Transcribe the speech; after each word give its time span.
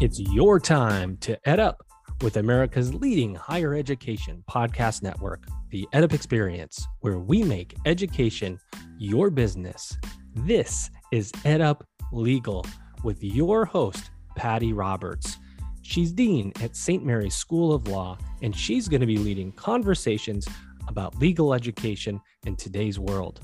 It's 0.00 0.20
your 0.20 0.60
time 0.60 1.16
to 1.22 1.36
ed 1.48 1.58
up 1.58 1.84
with 2.20 2.36
America's 2.36 2.94
leading 2.94 3.34
higher 3.34 3.74
education 3.74 4.44
podcast 4.48 5.02
network, 5.02 5.48
the 5.70 5.88
EdUp 5.92 6.12
Experience, 6.12 6.86
where 7.00 7.18
we 7.18 7.42
make 7.42 7.74
education 7.84 8.60
your 8.96 9.28
business. 9.28 9.98
This 10.36 10.88
is 11.10 11.32
EdUp 11.44 11.80
Legal 12.12 12.64
with 13.02 13.24
your 13.24 13.64
host, 13.64 14.12
Patty 14.36 14.72
Roberts. 14.72 15.36
She's 15.82 16.12
Dean 16.12 16.52
at 16.62 16.76
St. 16.76 17.04
Mary's 17.04 17.34
School 17.34 17.72
of 17.72 17.88
Law, 17.88 18.18
and 18.40 18.54
she's 18.54 18.88
going 18.88 19.00
to 19.00 19.06
be 19.06 19.18
leading 19.18 19.50
conversations 19.50 20.46
about 20.86 21.18
legal 21.18 21.52
education 21.52 22.20
in 22.46 22.54
today's 22.54 23.00
world. 23.00 23.40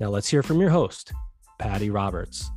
Now, 0.00 0.08
let's 0.08 0.28
hear 0.28 0.42
from 0.42 0.60
your 0.60 0.68
host, 0.68 1.14
Patty 1.58 1.88
Roberts. 1.88 2.50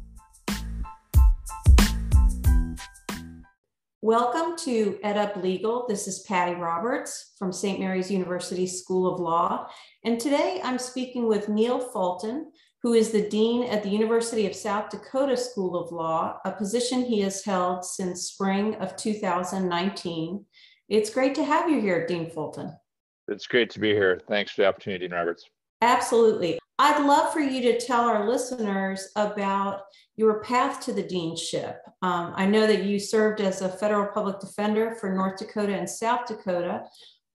Welcome 4.04 4.56
to 4.58 5.00
EdUp 5.04 5.42
Legal. 5.42 5.88
This 5.88 6.08
is 6.08 6.20
Patty 6.20 6.54
Roberts 6.54 7.34
from 7.40 7.52
St. 7.52 7.80
Mary's 7.80 8.12
University 8.12 8.68
School 8.68 9.12
of 9.12 9.20
Law. 9.20 9.68
And 10.06 10.20
today 10.20 10.62
I'm 10.64 10.78
speaking 10.78 11.28
with 11.28 11.50
Neil 11.50 11.80
Fulton, 11.80 12.52
who 12.84 12.94
is 12.94 13.10
the 13.10 13.28
Dean 13.28 13.64
at 13.64 13.82
the 13.82 13.90
University 13.90 14.46
of 14.46 14.54
South 14.54 14.92
Dakota 14.92 15.36
School 15.36 15.76
of 15.76 15.92
Law, 15.92 16.38
a 16.46 16.52
position 16.52 17.06
he 17.06 17.22
has 17.22 17.44
held 17.44 17.84
since 17.84 18.28
spring 18.28 18.76
of 18.76 18.96
2019. 18.98 20.46
It's 20.90 21.10
great 21.10 21.34
to 21.34 21.44
have 21.44 21.68
you 21.68 21.82
here, 21.82 22.06
Dean 22.06 22.30
Fulton. 22.30 22.78
It's 23.28 23.48
great 23.48 23.72
to 23.72 23.80
be 23.80 23.94
here. 23.94 24.22
Thanks 24.28 24.52
for 24.52 24.62
the 24.62 24.68
opportunity, 24.68 25.08
Dean 25.08 25.18
Roberts. 25.18 25.50
Absolutely. 25.82 26.60
I'd 26.80 27.04
love 27.04 27.34
for 27.34 27.40
you 27.40 27.62
to 27.72 27.80
tell 27.80 28.02
our 28.02 28.30
listeners 28.30 29.10
about 29.16 29.82
your 30.16 30.42
path 30.42 30.80
to 30.86 30.94
the 30.94 31.04
deanship. 31.04 31.78
Um, 32.04 32.34
I 32.36 32.46
know 32.46 32.68
that 32.68 32.84
you 32.84 33.00
served 33.00 33.42
as 33.42 33.62
a 33.62 33.70
federal 33.70 34.08
public 34.08 34.40
defender 34.40 34.96
for 35.00 35.12
North 35.12 35.40
Dakota 35.40 35.76
and 35.76 35.90
South 35.90 36.28
Dakota, 36.28 36.84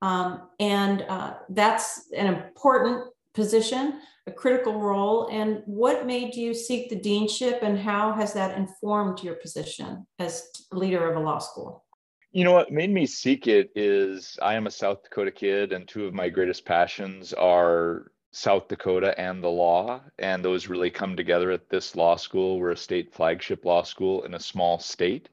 um, 0.04 0.50
and 0.60 1.06
uh, 1.10 1.36
that's 1.50 2.12
an 2.16 2.28
important 2.28 3.06
position, 3.34 4.02
a 4.28 4.32
critical 4.32 4.80
role. 4.80 5.30
And 5.32 5.64
what 5.66 6.06
made 6.06 6.36
you 6.36 6.54
seek 6.54 6.90
the 6.90 7.00
deanship, 7.00 7.64
and 7.64 7.80
how 7.80 8.14
has 8.14 8.34
that 8.34 8.58
informed 8.58 9.24
your 9.24 9.36
position 9.36 10.06
as 10.20 10.48
leader 10.72 11.10
of 11.10 11.18
a 11.18 11.20
law 11.20 11.40
school? 11.40 11.84
You 12.32 12.44
know 12.44 12.54
what 12.54 12.72
made 12.72 12.92
me 12.92 13.06
seek 13.06 13.48
it 13.48 13.72
is 13.76 14.38
I 14.42 14.54
am 14.54 14.68
a 14.68 14.72
South 14.72 15.04
Dakota 15.04 15.32
kid, 15.32 15.74
and 15.74 15.88
two 15.88 16.06
of 16.06 16.14
my 16.14 16.30
greatest 16.30 16.64
passions 16.64 17.34
are 17.34 18.12
South 18.32 18.68
Dakota 18.70 19.20
and 19.20 19.44
the 19.44 19.50
law, 19.50 20.02
and 20.18 20.44
those 20.44 20.70
really 20.70 20.90
come 20.90 21.16
together 21.16 21.52
at 21.52 21.70
this 21.70 21.96
law 21.96 22.16
school. 22.16 22.60
We're 22.60 22.72
a 22.72 22.78
state 22.78 23.14
flagship 23.14 23.66
law 23.66 23.84
school 23.84 24.24
in 24.24 24.34
a 24.34 24.40
small 24.40 24.80
state. 24.80 25.30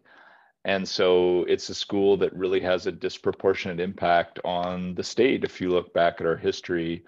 And 0.64 0.86
so 0.86 1.44
it's 1.44 1.68
a 1.68 1.74
school 1.74 2.16
that 2.18 2.34
really 2.34 2.60
has 2.60 2.86
a 2.86 2.92
disproportionate 2.92 3.80
impact 3.80 4.40
on 4.44 4.94
the 4.96 5.04
state. 5.04 5.44
If 5.44 5.60
you 5.60 5.70
look 5.70 5.94
back 5.94 6.20
at 6.20 6.26
our 6.26 6.36
history, 6.36 7.04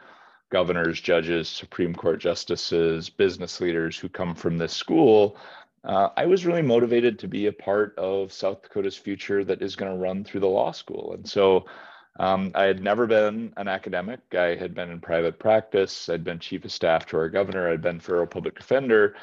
governors, 0.51 1.01
judges, 1.01 1.49
Supreme 1.49 1.95
Court 1.95 2.21
justices, 2.21 3.11
business 3.11 3.61
leaders 3.61 3.99
who 3.99 4.09
come 4.09 4.35
from 4.35 4.57
this 4.57 4.73
school, 4.73 5.37
uh, 5.85 6.11
I 6.17 6.27
was 6.27 6.47
really 6.47 6.63
motivated 6.63 7.19
to 7.19 7.29
be 7.29 7.47
a 7.47 7.53
part 7.53 7.99
of 7.99 8.33
South 8.33 8.63
Dakota's 8.63 8.97
future 8.97 9.45
that 9.45 9.63
is 9.63 9.77
going 9.77 9.91
to 9.91 9.99
run 9.99 10.23
through 10.25 10.41
the 10.41 10.47
law 10.47 10.71
school. 10.71 11.15
And 11.15 11.29
so 11.29 11.65
um, 12.21 12.53
I 12.55 12.65
had 12.65 12.83
never 12.83 13.07
been 13.07 13.55
an 13.57 13.67
academic. 13.67 14.21
I 14.33 14.55
had 14.55 14.75
been 14.75 14.91
in 14.91 15.01
private 15.01 15.39
practice. 15.39 16.11
I'd 16.11 16.23
been 16.23 16.39
chief 16.39 16.67
of 16.67 16.71
staff 16.71 17.07
to 17.07 17.17
our 17.17 17.31
governor. 17.31 17.71
I'd 17.71 17.81
been 17.81 17.99
federal 17.99 18.27
public 18.27 18.59
defender, 18.59 19.17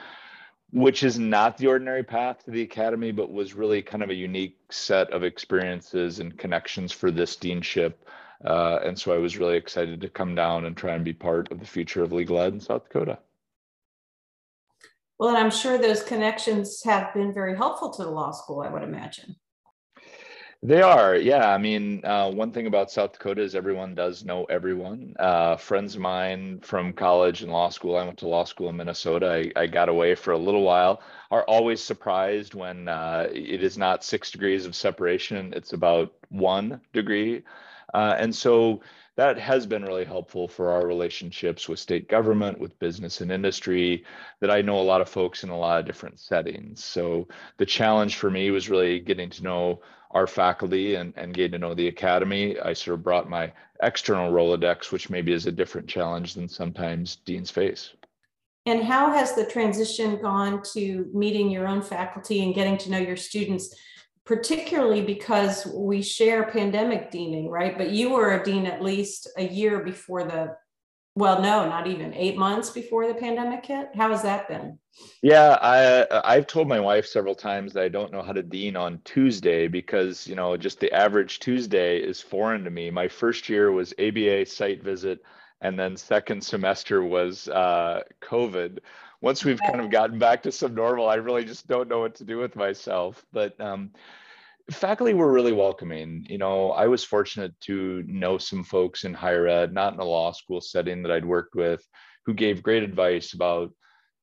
which 0.71 1.03
is 1.03 1.19
not 1.19 1.59
the 1.59 1.67
ordinary 1.67 2.01
path 2.01 2.43
to 2.45 2.51
the 2.51 2.63
academy, 2.63 3.11
but 3.11 3.31
was 3.31 3.53
really 3.53 3.83
kind 3.83 4.01
of 4.01 4.09
a 4.09 4.15
unique 4.15 4.57
set 4.71 5.11
of 5.11 5.23
experiences 5.23 6.19
and 6.19 6.39
connections 6.39 6.91
for 6.91 7.11
this 7.11 7.35
deanship. 7.35 7.93
Uh, 8.43 8.79
and 8.83 8.97
so 8.97 9.13
I 9.13 9.19
was 9.19 9.37
really 9.37 9.57
excited 9.57 10.01
to 10.01 10.09
come 10.09 10.33
down 10.33 10.65
and 10.65 10.75
try 10.75 10.95
and 10.95 11.05
be 11.05 11.13
part 11.13 11.51
of 11.51 11.59
the 11.59 11.67
future 11.67 12.01
of 12.01 12.11
legal 12.11 12.39
ed 12.39 12.53
in 12.53 12.59
South 12.59 12.85
Dakota. 12.85 13.19
Well, 15.19 15.29
and 15.29 15.37
I'm 15.37 15.51
sure 15.51 15.77
those 15.77 16.01
connections 16.01 16.81
have 16.83 17.13
been 17.13 17.31
very 17.31 17.55
helpful 17.55 17.91
to 17.91 18.03
the 18.03 18.09
law 18.09 18.31
school, 18.31 18.61
I 18.61 18.69
would 18.69 18.83
imagine. 18.83 19.35
They 20.63 20.81
are, 20.81 21.15
yeah. 21.15 21.51
I 21.53 21.57
mean, 21.59 22.03
uh, 22.03 22.31
one 22.31 22.51
thing 22.51 22.65
about 22.65 22.89
South 22.89 23.13
Dakota 23.13 23.41
is 23.43 23.53
everyone 23.53 23.93
does 23.93 24.25
know 24.25 24.45
everyone. 24.45 25.15
Uh, 25.19 25.55
friends 25.55 25.93
of 25.95 26.01
mine 26.01 26.59
from 26.61 26.93
college 26.93 27.43
and 27.43 27.51
law 27.51 27.69
school, 27.69 27.95
I 27.95 28.03
went 28.03 28.17
to 28.19 28.27
law 28.27 28.43
school 28.43 28.69
in 28.69 28.75
Minnesota. 28.77 29.31
I, 29.55 29.61
I 29.61 29.67
got 29.67 29.87
away 29.87 30.15
for 30.15 30.31
a 30.31 30.37
little 30.37 30.63
while, 30.63 31.01
are 31.29 31.43
always 31.43 31.81
surprised 31.83 32.55
when 32.55 32.87
uh, 32.87 33.27
it 33.31 33.61
is 33.63 33.77
not 33.77 34.03
six 34.03 34.31
degrees 34.31 34.65
of 34.65 34.75
separation, 34.75 35.53
it's 35.55 35.73
about 35.73 36.13
one 36.29 36.81
degree. 36.91 37.43
Uh, 37.93 38.15
and 38.17 38.35
so 38.35 38.81
that 39.15 39.37
has 39.37 39.65
been 39.67 39.85
really 39.85 40.05
helpful 40.05 40.47
for 40.47 40.71
our 40.71 40.87
relationships 40.87 41.69
with 41.69 41.79
state 41.79 42.09
government, 42.09 42.59
with 42.59 42.77
business 42.79 43.21
and 43.21 43.31
industry, 43.31 44.03
that 44.39 44.51
I 44.51 44.61
know 44.61 44.79
a 44.79 44.81
lot 44.81 45.01
of 45.01 45.09
folks 45.09 45.43
in 45.43 45.49
a 45.49 45.57
lot 45.57 45.79
of 45.79 45.85
different 45.85 46.19
settings. 46.19 46.83
So 46.83 47.27
the 47.57 47.65
challenge 47.65 48.15
for 48.17 48.29
me 48.31 48.49
was 48.51 48.69
really 48.69 48.99
getting 48.99 49.29
to 49.31 49.43
know 49.43 49.81
our 50.11 50.27
faculty 50.27 50.95
and, 50.95 51.13
and 51.17 51.33
getting 51.33 51.53
to 51.53 51.57
know 51.59 51.73
the 51.73 51.87
academy. 51.87 52.59
I 52.59 52.73
sort 52.73 52.95
of 52.95 53.03
brought 53.03 53.29
my 53.29 53.51
external 53.83 54.31
Rolodex, 54.31 54.91
which 54.91 55.09
maybe 55.09 55.33
is 55.33 55.45
a 55.45 55.51
different 55.51 55.87
challenge 55.87 56.33
than 56.33 56.47
sometimes 56.47 57.17
deans 57.17 57.51
face. 57.51 57.91
And 58.65 58.83
how 58.83 59.11
has 59.11 59.33
the 59.33 59.45
transition 59.45 60.21
gone 60.21 60.61
to 60.73 61.09
meeting 61.13 61.49
your 61.49 61.67
own 61.67 61.81
faculty 61.81 62.43
and 62.43 62.53
getting 62.53 62.77
to 62.79 62.91
know 62.91 62.97
your 62.97 63.15
students, 63.15 63.73
particularly 64.25 65.01
because 65.01 65.65
we 65.67 66.01
share 66.01 66.51
pandemic 66.51 67.09
deaning, 67.09 67.49
right? 67.49 67.77
But 67.77 67.91
you 67.91 68.09
were 68.09 68.37
a 68.39 68.43
dean 68.43 68.65
at 68.65 68.81
least 68.81 69.29
a 69.37 69.47
year 69.47 69.79
before 69.79 70.25
the 70.25 70.55
well 71.17 71.41
no 71.41 71.67
not 71.67 71.87
even 71.87 72.13
eight 72.13 72.37
months 72.37 72.69
before 72.69 73.07
the 73.07 73.13
pandemic 73.13 73.65
hit? 73.65 73.89
How 73.95 74.09
has 74.09 74.21
that 74.21 74.47
been? 74.47 74.77
Yeah 75.21 75.57
i 75.61 76.35
i've 76.35 76.47
told 76.47 76.67
my 76.67 76.79
wife 76.79 77.05
several 77.05 77.35
times 77.35 77.73
that 77.73 77.83
i 77.83 77.87
don't 77.87 78.11
know 78.11 78.21
how 78.21 78.33
to 78.33 78.43
dean 78.43 78.75
on 78.75 78.99
tuesday 79.03 79.67
because 79.67 80.27
you 80.27 80.35
know 80.35 80.57
just 80.57 80.79
the 80.79 80.91
average 80.91 81.39
tuesday 81.39 81.99
is 81.99 82.21
foreign 82.21 82.63
to 82.63 82.69
me. 82.69 82.89
My 82.89 83.07
first 83.07 83.49
year 83.49 83.71
was 83.71 83.93
aba 83.99 84.45
site 84.45 84.83
visit 84.83 85.19
and 85.61 85.77
then 85.77 85.97
second 85.97 86.43
semester 86.43 87.03
was 87.03 87.47
uh, 87.47 88.01
covid. 88.21 88.79
Once 89.21 89.43
we've 89.43 89.59
kind 89.59 89.81
of 89.81 89.89
gotten 89.89 90.19
back 90.19 90.43
to 90.43 90.51
some 90.51 90.75
normal 90.75 91.09
i 91.09 91.15
really 91.15 91.45
just 91.45 91.67
don't 91.67 91.89
know 91.89 91.99
what 91.99 92.15
to 92.15 92.23
do 92.23 92.37
with 92.37 92.55
myself. 92.55 93.25
But 93.33 93.59
um, 93.59 93.91
faculty 94.71 95.13
were 95.13 95.31
really 95.31 95.53
welcoming. 95.53 96.25
You 96.29 96.37
know, 96.37 96.71
I 96.71 96.87
was 96.87 97.03
fortunate 97.03 97.57
to 97.61 98.03
know 98.05 98.37
some 98.37 98.63
folks 98.63 99.03
in 99.03 99.13
higher 99.13 99.47
ed, 99.47 99.73
not 99.73 99.93
in 99.93 99.99
a 99.99 100.05
law 100.05 100.31
school 100.31 100.61
setting 100.61 101.01
that 101.03 101.11
I'd 101.11 101.25
worked 101.25 101.55
with, 101.55 101.85
who 102.25 102.33
gave 102.33 102.63
great 102.63 102.83
advice 102.83 103.33
about 103.33 103.71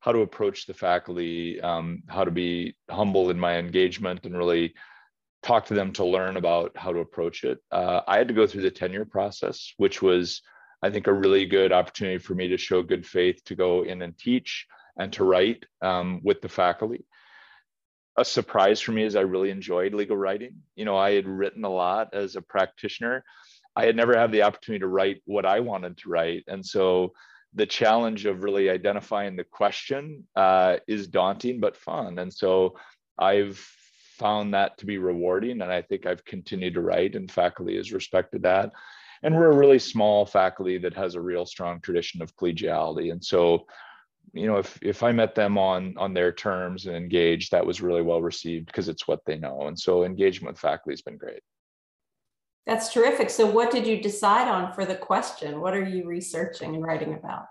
how 0.01 0.13
to 0.13 0.21
approach 0.21 0.67
the 0.67 0.75
faculty, 0.75 1.61
um, 1.63 2.03
how 2.09 2.25
to 2.25 2.31
be 2.31 2.77
humble 2.91 3.31
in 3.31 3.41
my 3.41 3.57
engagement, 3.57 4.27
and 4.27 4.37
really 4.37 4.75
talk 5.43 5.65
to 5.67 5.75
them 5.75 5.93
to 5.93 6.05
learn 6.05 6.37
about 6.37 6.77
how 6.77 6.93
to 6.93 6.99
approach 6.99 7.45
it. 7.45 7.59
Uh, 7.71 8.01
I 8.07 8.19
had 8.19 8.29
to 8.29 8.35
go 8.35 8.47
through 8.47 8.63
the 8.63 8.71
tenure 8.71 9.07
process, 9.07 9.73
which 9.79 10.03
was, 10.03 10.43
I 10.83 10.91
think, 10.91 11.07
a 11.07 11.13
really 11.13 11.47
good 11.47 11.73
opportunity 11.73 12.19
for 12.19 12.35
me 12.35 12.49
to 12.49 12.59
show 12.59 12.83
good 12.83 13.07
faith 13.07 13.43
to 13.47 13.55
go 13.55 13.83
in 13.83 14.03
and 14.03 14.17
teach 14.19 14.67
and 14.99 15.13
to 15.15 15.25
write 15.25 15.65
um, 15.81 16.21
with 16.23 16.43
the 16.43 16.49
faculty 16.49 17.07
a 18.17 18.25
surprise 18.25 18.81
for 18.81 18.93
me 18.93 19.03
is 19.03 19.17
I 19.17 19.23
really 19.23 19.51
enjoyed 19.51 19.95
legal 19.95 20.17
writing. 20.17 20.63
You 20.77 20.85
know, 20.85 20.97
I 20.97 21.13
had 21.13 21.27
written 21.27 21.65
a 21.65 21.71
lot 21.71 22.15
as 22.15 22.37
a 22.37 22.43
practitioner. 22.43 23.25
I 23.77 23.87
had 23.87 23.97
never 23.97 24.17
had 24.17 24.31
the 24.31 24.43
opportunity 24.43 24.81
to 24.81 24.87
write 24.87 25.23
what 25.25 25.45
I 25.45 25.61
wanted 25.61 25.99
to 25.99 26.09
write. 26.09 26.45
And 26.47 26.65
so 26.65 27.13
the 27.55 27.67
challenge 27.67 28.25
of 28.27 28.45
really 28.45 28.71
identifying 28.71 29.37
the 29.37 29.45
question 29.45 30.25
uh, 30.37 30.77
is 30.87 31.09
daunting 31.09 31.61
but 31.61 31.77
fun. 31.77 32.19
And 32.19 32.33
so 32.33 32.77
I've 33.19 33.59
found 34.19 34.55
that 34.55 34.79
to 34.79 34.87
be 34.87 34.99
rewarding. 34.99 35.61
And 35.61 35.73
I 35.73 35.83
think 35.83 36.07
I've 36.07 36.25
continued 36.25 36.75
to 36.75 36.83
write, 36.83 37.17
and 37.17 37.31
faculty 37.31 37.77
has 37.77 37.93
respected 37.93 38.43
that. 38.43 38.71
And 39.25 39.35
we're 39.35 39.51
a 39.51 39.57
really 39.57 39.79
small 39.79 40.27
faculty 40.27 40.79
that 40.79 40.95
has 40.95 41.15
a 41.15 41.21
real 41.21 41.47
strong 41.47 41.81
tradition 41.81 42.23
of 42.23 42.37
collegiality. 42.37 43.11
And 43.11 43.25
so 43.25 43.67
you 44.35 44.47
know 44.47 44.57
if 44.57 44.79
if 44.83 45.03
i 45.03 45.13
met 45.13 45.35
them 45.35 45.57
on 45.57 45.95
on 45.97 46.13
their 46.13 46.33
terms 46.33 46.87
and 46.87 46.97
engaged 46.97 47.53
that 47.53 47.65
was 47.65 47.81
really 47.81 48.03
well 48.03 48.21
received 48.21 48.67
because 48.67 48.89
it's 48.89 49.07
what 49.07 49.21
they 49.25 49.37
know. 49.39 49.63
And 49.63 49.79
so 49.79 50.05
engagement 50.05 50.55
with 50.55 50.61
faculty 50.61 50.93
has 50.93 51.03
been 51.03 51.17
great. 51.17 51.41
That's 52.67 52.93
terrific. 52.93 53.31
So 53.31 53.47
what 53.47 53.71
did 53.71 53.87
you 53.87 54.01
decide 54.01 54.49
on 54.49 54.73
for 54.73 54.85
the 54.85 54.97
question? 54.97 55.61
What 55.61 55.75
are 55.75 55.85
you 55.85 56.07
researching 56.07 56.75
and 56.75 56.83
writing 56.83 57.15
about? 57.15 57.47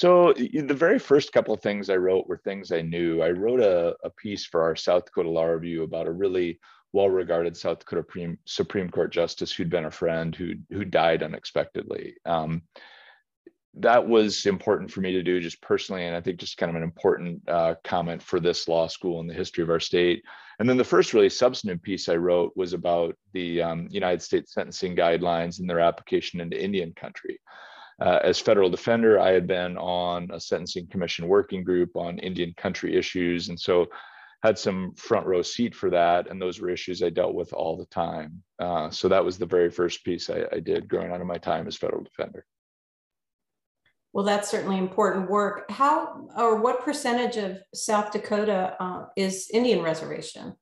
So 0.00 0.32
the 0.32 0.74
very 0.74 0.98
first 0.98 1.32
couple 1.32 1.54
of 1.54 1.60
things 1.60 1.88
i 1.88 1.96
wrote 1.96 2.26
were 2.26 2.38
things 2.38 2.72
i 2.72 2.82
knew. 2.82 3.22
I 3.22 3.30
wrote 3.30 3.60
a, 3.60 3.94
a 4.02 4.10
piece 4.10 4.44
for 4.44 4.62
our 4.62 4.74
south 4.74 5.06
dakota 5.06 5.30
law 5.30 5.44
review 5.44 5.84
about 5.84 6.08
a 6.08 6.12
really 6.12 6.58
well-regarded 6.92 7.56
south 7.56 7.80
dakota 7.80 8.36
supreme 8.44 8.88
court 8.88 9.12
justice 9.12 9.52
who'd 9.52 9.70
been 9.70 9.84
a 9.84 9.90
friend 9.90 10.34
who 10.34 10.54
who 10.70 10.84
died 10.84 11.22
unexpectedly. 11.22 12.14
Um, 12.24 12.62
that 13.78 14.06
was 14.06 14.46
important 14.46 14.90
for 14.90 15.00
me 15.00 15.12
to 15.12 15.22
do 15.22 15.40
just 15.40 15.60
personally 15.60 16.06
and 16.06 16.14
i 16.14 16.20
think 16.20 16.38
just 16.38 16.56
kind 16.56 16.70
of 16.70 16.76
an 16.76 16.82
important 16.82 17.40
uh, 17.48 17.74
comment 17.84 18.22
for 18.22 18.40
this 18.40 18.68
law 18.68 18.86
school 18.86 19.20
in 19.20 19.26
the 19.26 19.34
history 19.34 19.62
of 19.62 19.70
our 19.70 19.80
state. 19.80 20.22
And 20.60 20.68
then 20.68 20.76
the 20.76 20.84
first 20.84 21.12
really 21.12 21.30
substantive 21.30 21.82
piece 21.82 22.08
i 22.08 22.16
wrote 22.16 22.52
was 22.56 22.72
about 22.72 23.16
the 23.32 23.62
um, 23.62 23.88
united 23.90 24.22
states 24.22 24.54
sentencing 24.54 24.96
guidelines 24.96 25.58
and 25.58 25.68
their 25.68 25.80
application 25.80 26.40
into 26.40 26.62
indian 26.62 26.92
country. 26.94 27.38
Uh, 28.00 28.18
as 28.22 28.40
federal 28.40 28.70
defender 28.70 29.20
i 29.20 29.30
had 29.30 29.46
been 29.46 29.76
on 29.78 30.28
a 30.32 30.40
sentencing 30.40 30.86
commission 30.88 31.26
working 31.26 31.64
group 31.64 31.96
on 31.96 32.18
indian 32.18 32.54
country 32.56 32.96
issues 32.96 33.48
and 33.48 33.58
so 33.58 33.86
had 34.42 34.58
some 34.58 34.92
front 34.94 35.26
row 35.26 35.40
seat 35.42 35.74
for 35.74 35.90
that 35.90 36.30
and 36.30 36.40
those 36.40 36.60
were 36.60 36.70
issues 36.70 37.02
i 37.02 37.08
dealt 37.08 37.34
with 37.34 37.52
all 37.52 37.76
the 37.76 37.86
time. 37.86 38.42
Uh, 38.58 38.90
so 38.90 39.08
that 39.08 39.24
was 39.24 39.38
the 39.38 39.46
very 39.46 39.70
first 39.70 40.04
piece 40.04 40.30
I, 40.30 40.44
I 40.52 40.60
did 40.60 40.88
growing 40.88 41.10
out 41.10 41.20
of 41.20 41.26
my 41.26 41.38
time 41.38 41.66
as 41.66 41.76
federal 41.76 42.04
defender 42.04 42.44
well, 44.14 44.24
that's 44.24 44.48
certainly 44.48 44.78
important 44.78 45.28
work. 45.28 45.68
How 45.70 46.28
or 46.36 46.60
what 46.60 46.84
percentage 46.84 47.36
of 47.36 47.58
South 47.74 48.12
Dakota 48.12 48.76
uh, 48.78 49.06
is 49.16 49.50
Indian 49.52 49.82
reservation? 49.82 50.54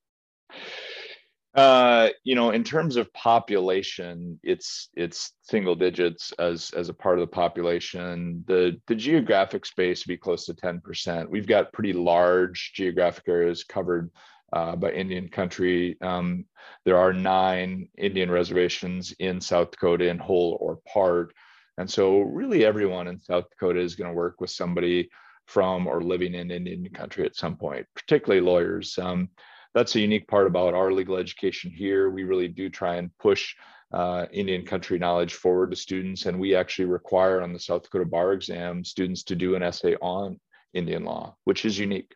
Uh, 1.55 2.09
you 2.25 2.35
know, 2.35 2.53
in 2.53 2.65
terms 2.65 2.97
of 2.97 3.13
population, 3.13 4.41
it's 4.43 4.89
it's 4.95 5.33
single 5.43 5.75
digits 5.75 6.33
as 6.39 6.71
as 6.71 6.89
a 6.89 6.95
part 6.95 7.19
of 7.19 7.21
the 7.21 7.35
population. 7.35 8.43
The 8.47 8.81
the 8.87 8.95
geographic 8.95 9.67
space 9.67 10.07
would 10.07 10.13
be 10.13 10.17
close 10.17 10.47
to 10.47 10.55
ten 10.55 10.81
percent. 10.81 11.31
We've 11.31 11.47
got 11.47 11.75
pretty 11.75 11.93
large 11.93 12.73
geographic 12.75 13.29
areas 13.29 13.65
covered 13.65 14.11
uh, 14.55 14.77
by 14.77 14.93
Indian 14.93 15.29
country. 15.29 15.99
Um, 16.01 16.47
there 16.87 16.97
are 16.97 17.13
nine 17.13 17.91
Indian 17.99 18.31
reservations 18.31 19.13
in 19.19 19.43
South 19.43 19.73
Dakota 19.73 20.09
in 20.09 20.19
whole 20.19 20.57
or 20.59 20.79
part. 20.91 21.35
And 21.79 21.91
so, 21.91 22.21
really, 22.21 22.65
everyone 22.65 23.09
in 23.09 23.19
South 23.19 23.45
Dakota 23.51 23.81
is 23.81 23.95
going 23.95 24.11
to 24.11 24.17
work 24.17 24.41
with 24.41 24.51
somebody 24.51 25.09
from 25.47 25.87
or 25.87 26.03
living 26.03 26.35
in 26.35 26.51
Indian 26.51 26.89
country 26.93 27.25
at 27.25 27.37
some 27.37 27.57
point, 27.57 27.87
particularly 27.95 28.41
lawyers. 28.41 28.99
Um, 28.99 29.29
that's 29.75 29.95
a 29.97 30.01
unique 30.01 30.29
part 30.29 30.47
about 30.47 30.75
our 30.75 30.93
legal 30.93 31.17
education 31.17 31.71
here. 31.71 32.11
We 32.11 32.25
really 32.25 32.49
do 32.49 32.69
try 32.69 32.97
and 32.97 33.11
push 33.19 33.55
uh, 33.93 34.27
Indian 34.33 34.65
country 34.65 34.99
knowledge 34.99 35.35
forward 35.35 35.71
to 35.71 35.77
students, 35.77 36.27
and 36.27 36.39
we 36.39 36.55
actually 36.55 36.87
require 36.87 37.43
on 37.43 37.53
the 37.53 37.59
South 37.59 37.83
Dakota 37.83 38.07
bar 38.07 38.33
exam 38.33 38.85
students 38.85 39.23
to 39.25 39.37
do 39.37 39.55
an 39.55 39.63
essay 39.63 39.97
on 39.97 40.39
Indian 40.75 41.05
law, 41.05 41.37
which 41.45 41.65
is 41.65 41.79
unique. 41.79 42.15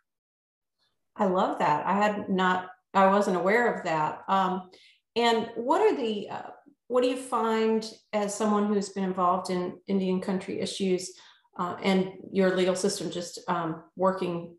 I 1.16 1.26
love 1.26 1.58
that. 1.58 1.86
I 1.86 1.94
had 1.94 2.28
not, 2.28 2.68
I 2.94 3.06
wasn't 3.06 3.36
aware 3.36 3.74
of 3.74 3.84
that. 3.84 4.22
Um, 4.28 4.70
and 5.14 5.50
what 5.54 5.80
are 5.80 5.96
the 5.96 6.28
uh, 6.28 6.50
what 6.88 7.02
do 7.02 7.08
you 7.08 7.16
find 7.16 7.90
as 8.12 8.34
someone 8.34 8.66
who's 8.66 8.90
been 8.90 9.04
involved 9.04 9.50
in 9.50 9.78
Indian 9.88 10.20
country 10.20 10.60
issues 10.60 11.12
uh, 11.58 11.76
and 11.82 12.12
your 12.32 12.56
legal 12.56 12.76
system 12.76 13.10
just 13.10 13.40
um, 13.48 13.82
working 13.96 14.56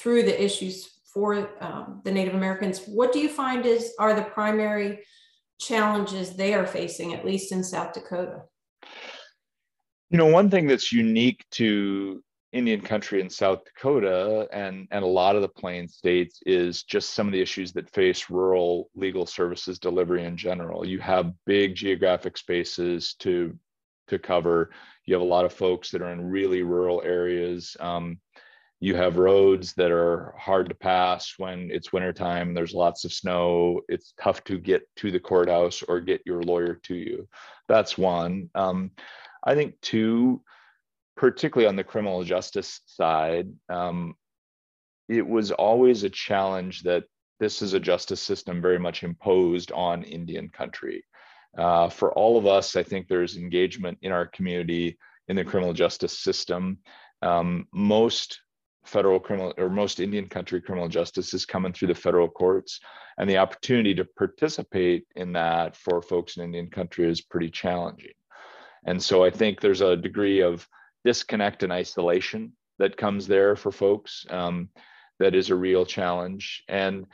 through 0.00 0.24
the 0.24 0.42
issues 0.42 1.00
for 1.12 1.50
um, 1.62 2.00
the 2.04 2.10
Native 2.10 2.34
Americans? 2.34 2.84
What 2.86 3.12
do 3.12 3.20
you 3.20 3.28
find 3.28 3.64
is 3.64 3.94
are 3.98 4.14
the 4.14 4.22
primary 4.22 5.00
challenges 5.60 6.34
they 6.34 6.54
are 6.54 6.66
facing, 6.66 7.14
at 7.14 7.24
least 7.24 7.52
in 7.52 7.62
South 7.62 7.92
Dakota? 7.92 8.42
You 10.10 10.18
know, 10.18 10.26
one 10.26 10.50
thing 10.50 10.66
that's 10.66 10.92
unique 10.92 11.44
to 11.52 12.22
Indian 12.52 12.80
country 12.82 13.20
in 13.20 13.30
South 13.30 13.64
Dakota 13.64 14.46
and, 14.52 14.86
and 14.90 15.02
a 15.02 15.08
lot 15.08 15.36
of 15.36 15.42
the 15.42 15.48
plain 15.48 15.88
states 15.88 16.40
is 16.44 16.82
just 16.82 17.14
some 17.14 17.26
of 17.26 17.32
the 17.32 17.40
issues 17.40 17.72
that 17.72 17.90
face 17.90 18.28
rural 18.28 18.90
legal 18.94 19.24
services 19.24 19.78
delivery 19.78 20.24
in 20.24 20.36
general. 20.36 20.86
You 20.86 20.98
have 20.98 21.32
big 21.46 21.74
geographic 21.74 22.36
spaces 22.36 23.14
to, 23.20 23.58
to 24.08 24.18
cover. 24.18 24.70
You 25.06 25.14
have 25.14 25.22
a 25.22 25.24
lot 25.24 25.46
of 25.46 25.52
folks 25.52 25.90
that 25.90 26.02
are 26.02 26.12
in 26.12 26.28
really 26.28 26.62
rural 26.62 27.02
areas. 27.02 27.74
Um, 27.80 28.18
you 28.80 28.96
have 28.96 29.16
roads 29.16 29.74
that 29.74 29.92
are 29.92 30.34
hard 30.36 30.68
to 30.68 30.74
pass 30.74 31.34
when 31.38 31.70
it's 31.70 31.92
wintertime, 31.92 32.52
there's 32.52 32.74
lots 32.74 33.04
of 33.04 33.12
snow. 33.12 33.80
It's 33.88 34.12
tough 34.20 34.42
to 34.44 34.58
get 34.58 34.82
to 34.96 35.12
the 35.12 35.20
courthouse 35.20 35.82
or 35.82 36.00
get 36.00 36.20
your 36.26 36.42
lawyer 36.42 36.74
to 36.82 36.94
you. 36.96 37.28
That's 37.68 37.96
one. 37.96 38.50
Um, 38.56 38.90
I 39.44 39.54
think 39.54 39.80
two, 39.82 40.42
particularly 41.16 41.68
on 41.68 41.76
the 41.76 41.84
criminal 41.84 42.24
justice 42.24 42.80
side, 42.86 43.48
um, 43.68 44.14
it 45.08 45.26
was 45.26 45.50
always 45.50 46.02
a 46.02 46.10
challenge 46.10 46.82
that 46.82 47.04
this 47.40 47.60
is 47.60 47.74
a 47.74 47.80
justice 47.80 48.20
system 48.20 48.62
very 48.62 48.78
much 48.78 49.02
imposed 49.02 49.72
on 49.72 50.04
Indian 50.04 50.48
country. 50.48 51.04
Uh, 51.58 51.88
for 51.88 52.12
all 52.12 52.38
of 52.38 52.46
us, 52.46 52.76
I 52.76 52.82
think 52.82 53.08
there's 53.08 53.36
engagement 53.36 53.98
in 54.02 54.12
our 54.12 54.26
community 54.26 54.96
in 55.28 55.36
the 55.36 55.44
criminal 55.44 55.74
justice 55.74 56.18
system. 56.18 56.78
Um, 57.20 57.66
most 57.72 58.40
federal 58.84 59.20
criminal 59.20 59.52
or 59.58 59.68
most 59.68 60.00
Indian 60.00 60.28
country 60.28 60.60
criminal 60.60 60.88
justice 60.88 61.34
is 61.34 61.46
coming 61.46 61.72
through 61.72 61.88
the 61.88 61.94
federal 61.94 62.28
courts, 62.28 62.80
and 63.18 63.28
the 63.28 63.38
opportunity 63.38 63.94
to 63.94 64.04
participate 64.04 65.06
in 65.14 65.32
that 65.32 65.76
for 65.76 66.02
folks 66.02 66.36
in 66.36 66.44
Indian 66.44 66.68
country 66.70 67.08
is 67.08 67.20
pretty 67.20 67.50
challenging. 67.50 68.12
And 68.86 69.00
so 69.00 69.24
I 69.24 69.30
think 69.30 69.60
there's 69.60 69.82
a 69.82 69.96
degree 69.96 70.40
of 70.40 70.66
disconnect 71.04 71.62
and 71.62 71.72
isolation 71.72 72.52
that 72.78 72.96
comes 72.96 73.26
there 73.26 73.56
for 73.56 73.72
folks 73.72 74.26
um, 74.30 74.68
that 75.18 75.34
is 75.34 75.50
a 75.50 75.54
real 75.54 75.84
challenge. 75.84 76.64
And 76.68 77.06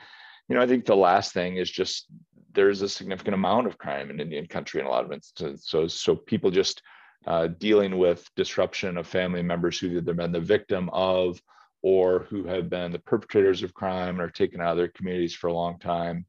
you 0.49 0.55
know 0.55 0.61
i 0.61 0.67
think 0.67 0.85
the 0.85 0.95
last 0.95 1.31
thing 1.31 1.57
is 1.57 1.69
just 1.69 2.07
there's 2.53 2.81
a 2.81 2.89
significant 2.89 3.35
amount 3.35 3.67
of 3.67 3.77
crime 3.77 4.09
in 4.09 4.19
indian 4.19 4.47
country 4.47 4.81
in 4.81 4.87
a 4.87 4.89
lot 4.89 5.05
of 5.05 5.13
instances. 5.13 5.65
So 5.67 5.87
so 5.87 6.15
people 6.15 6.51
just 6.51 6.81
uh, 7.27 7.47
dealing 7.47 7.97
with 7.97 8.27
disruption 8.35 8.97
of 8.97 9.05
family 9.05 9.43
members 9.43 9.77
who 9.77 9.93
have 9.95 10.05
been 10.05 10.31
the 10.31 10.39
victim 10.39 10.89
of 10.91 11.39
or 11.81 12.25
who 12.29 12.45
have 12.45 12.69
been 12.69 12.91
the 12.91 12.99
perpetrators 12.99 13.61
of 13.61 13.73
crime 13.73 14.15
and 14.15 14.21
are 14.21 14.29
taken 14.29 14.61
out 14.61 14.71
of 14.71 14.77
their 14.77 14.87
communities 14.87 15.35
for 15.35 15.47
a 15.47 15.53
long 15.53 15.77
time 15.79 16.25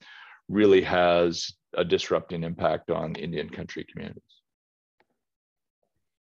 really 0.48 0.82
has 0.82 1.52
a 1.74 1.84
disrupting 1.84 2.42
impact 2.44 2.90
on 2.90 3.14
indian 3.14 3.48
country 3.48 3.86
communities 3.90 4.39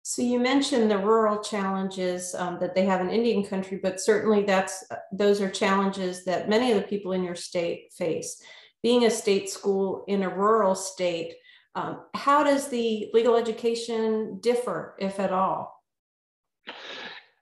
so 0.08 0.22
you 0.22 0.40
mentioned 0.40 0.92
the 0.92 1.00
rural 1.00 1.42
challenges 1.42 2.36
um, 2.36 2.60
that 2.60 2.76
they 2.76 2.86
have 2.86 3.02
in 3.02 3.10
Indian 3.10 3.44
country, 3.44 3.80
but 3.82 4.00
certainly 4.00 4.44
that's 4.44 4.86
those 5.12 5.42
are 5.42 5.50
challenges 5.50 6.24
that 6.26 6.48
many 6.48 6.72
of 6.72 6.78
the 6.78 6.88
people 6.88 7.14
in 7.14 7.24
your 7.24 7.34
state 7.34 7.92
face. 7.92 8.40
Being 8.84 9.06
a 9.06 9.10
state 9.10 9.50
school 9.50 10.06
in 10.08 10.22
a 10.22 10.30
rural 10.30 10.76
state, 10.76 11.34
um, 11.74 12.04
how 12.14 12.44
does 12.44 12.68
the 12.68 13.10
legal 13.16 13.36
education 13.36 14.38
differ, 14.42 14.96
if 15.00 15.20
at 15.20 15.34
all? 15.34 15.84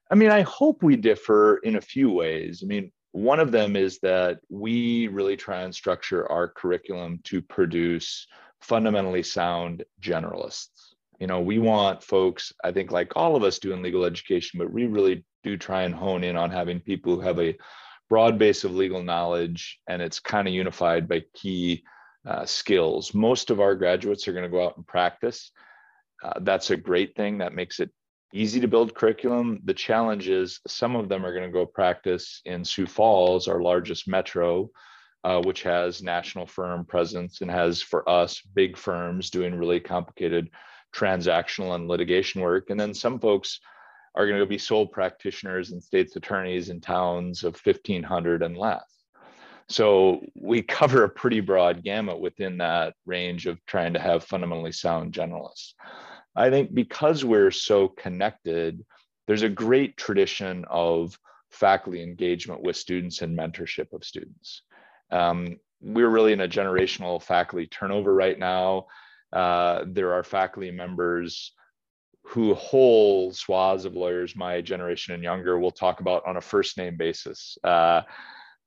I 0.10 0.16
mean, 0.16 0.30
I 0.30 0.44
hope 0.44 0.84
we 0.84 0.96
differ 0.96 1.58
in 1.58 1.76
a 1.76 1.82
few 1.82 2.12
ways. 2.12 2.62
I 2.64 2.68
mean, 2.68 2.94
one 3.12 3.42
of 3.42 3.52
them 3.52 3.76
is 3.76 4.00
that 4.04 4.40
we 4.50 5.10
really 5.10 5.36
try 5.36 5.64
and 5.64 5.76
structure 5.76 6.32
our 6.32 6.48
curriculum 6.48 7.20
to 7.26 7.42
produce 7.42 8.26
fundamentally 8.62 9.22
sound 9.22 9.84
generalists 10.02 10.73
you 11.24 11.28
know 11.28 11.40
we 11.40 11.58
want 11.58 12.04
folks 12.04 12.52
i 12.66 12.70
think 12.70 12.92
like 12.92 13.14
all 13.16 13.38
of 13.38 13.44
us 13.44 13.58
do 13.58 13.72
in 13.72 13.82
legal 13.82 14.04
education 14.04 14.58
but 14.58 14.70
we 14.70 14.88
really 14.88 15.24
do 15.42 15.56
try 15.56 15.84
and 15.84 15.96
hone 15.96 16.22
in 16.22 16.36
on 16.36 16.52
having 16.52 16.82
people 16.82 17.16
who 17.16 17.22
have 17.22 17.40
a 17.40 17.56
broad 18.10 18.38
base 18.38 18.66
of 18.66 18.76
legal 18.76 19.02
knowledge 19.02 19.80
and 19.88 20.02
it's 20.02 20.20
kind 20.20 20.50
of 20.50 20.54
unified 20.54 21.08
by 21.08 21.24
key 21.34 21.82
uh, 22.28 22.46
skills. 22.46 23.14
Most 23.14 23.52
of 23.52 23.62
our 23.62 23.74
graduates 23.74 24.28
are 24.28 24.34
going 24.34 24.44
to 24.44 24.50
go 24.50 24.66
out 24.66 24.76
and 24.76 24.86
practice. 24.86 25.52
Uh, 26.22 26.34
that's 26.42 26.72
a 26.72 26.78
great 26.78 27.16
thing. 27.16 27.38
That 27.38 27.54
makes 27.54 27.80
it 27.80 27.90
easy 28.34 28.60
to 28.60 28.68
build 28.68 28.94
curriculum. 28.94 29.62
The 29.64 29.74
challenge 29.74 30.28
is 30.28 30.60
some 30.68 30.98
of 30.98 31.08
them 31.08 31.26
are 31.26 31.34
going 31.34 31.48
to 31.48 31.58
go 31.58 31.66
practice 31.66 32.42
in 32.44 32.66
sioux 32.66 32.86
falls 32.86 33.48
our 33.48 33.62
largest 33.62 34.10
metro 34.10 34.70
uh, 35.24 35.42
which 35.42 35.64
has 35.64 36.04
national 36.04 36.46
firm 36.46 36.86
presence 36.86 37.42
and 37.42 37.50
has 37.50 37.82
for 37.82 38.08
us 38.10 38.42
big 38.54 38.78
firms 38.78 39.30
doing 39.30 39.56
really 39.56 39.80
complicated 39.80 40.50
transactional 40.94 41.76
and 41.76 41.88
litigation 41.88 42.42
work. 42.42 42.70
And 42.70 42.80
then 42.80 42.94
some 42.94 43.20
folks 43.20 43.60
are 44.16 44.28
going 44.28 44.40
to 44.40 44.46
be 44.46 44.58
sole 44.58 44.88
practitioners 44.88 45.72
and 45.72 45.84
states 45.84 46.16
attorneys 46.16 46.70
in 46.70 46.80
towns 46.80 47.44
of 47.44 47.60
1500 47.64 48.44
and 48.44 48.58
less. 48.58 48.84
So 49.68 50.22
we 50.36 50.62
cover 50.62 51.04
a 51.04 51.10
pretty 51.10 51.40
broad 51.40 51.84
gamut 51.84 52.20
within 52.20 52.58
that 52.60 52.94
range 53.06 53.48
of 53.48 53.64
trying 53.66 53.94
to 53.94 54.00
have 54.00 54.24
fundamentally 54.24 54.72
sound 54.72 55.14
generalists. 55.14 55.74
I 56.36 56.50
think 56.50 56.74
because 56.74 57.24
we're 57.24 57.52
so 57.52 57.88
connected, 57.88 58.84
there's 59.28 59.44
a 59.44 59.50
great 59.50 59.98
tradition 59.98 60.66
of 60.70 61.18
faculty 61.52 62.02
engagement 62.02 62.62
with 62.62 62.76
students 62.76 63.22
and 63.22 63.38
mentorship 63.38 63.94
of 63.94 64.04
students. 64.04 64.64
Um, 65.12 65.58
we're 65.80 66.10
really 66.10 66.34
in 66.34 66.42
a 66.42 66.48
generational 66.48 67.22
faculty 67.22 67.68
turnover 67.68 68.14
right 68.14 68.40
now. 68.40 68.88
Uh, 69.34 69.86
there 69.88 70.14
are 70.14 70.24
faculty 70.24 70.72
members 70.72 71.54
who 72.26 72.54
whole 72.54 73.34
swaths 73.34 73.86
of 73.86 73.96
lawyers 73.96 74.36
my 74.36 74.62
generation 74.62 75.14
and 75.14 75.24
younger 75.24 75.60
will 75.60 75.72
talk 75.72 76.00
about 76.00 76.26
on 76.26 76.38
a 76.38 76.42
first 76.42 76.78
name 76.78 76.96
basis. 76.96 77.58
Uh, 77.64 78.02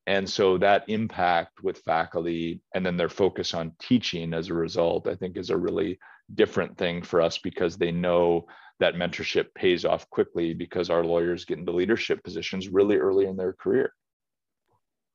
and 0.06 0.28
so 0.28 0.58
that 0.58 0.84
impact 0.88 1.62
with 1.62 1.78
faculty 1.78 2.60
and 2.74 2.84
then 2.84 2.96
their 2.96 3.08
focus 3.08 3.54
on 3.54 3.72
teaching 3.80 4.34
as 4.34 4.48
a 4.48 4.54
result, 4.54 5.08
I 5.08 5.14
think 5.14 5.36
is 5.36 5.50
a 5.50 5.56
really 5.56 5.98
different 6.34 6.76
thing 6.76 7.02
for 7.02 7.20
us 7.20 7.38
because 7.38 7.76
they 7.76 7.90
know 7.90 8.46
that 8.78 8.94
mentorship 8.94 9.46
pays 9.54 9.84
off 9.84 10.08
quickly 10.10 10.52
because 10.52 10.90
our 10.90 11.02
lawyers 11.02 11.44
get 11.44 11.58
into 11.58 11.72
leadership 11.72 12.22
positions 12.22 12.68
really 12.68 12.96
early 12.96 13.26
in 13.26 13.36
their 13.36 13.54
career. 13.54 13.92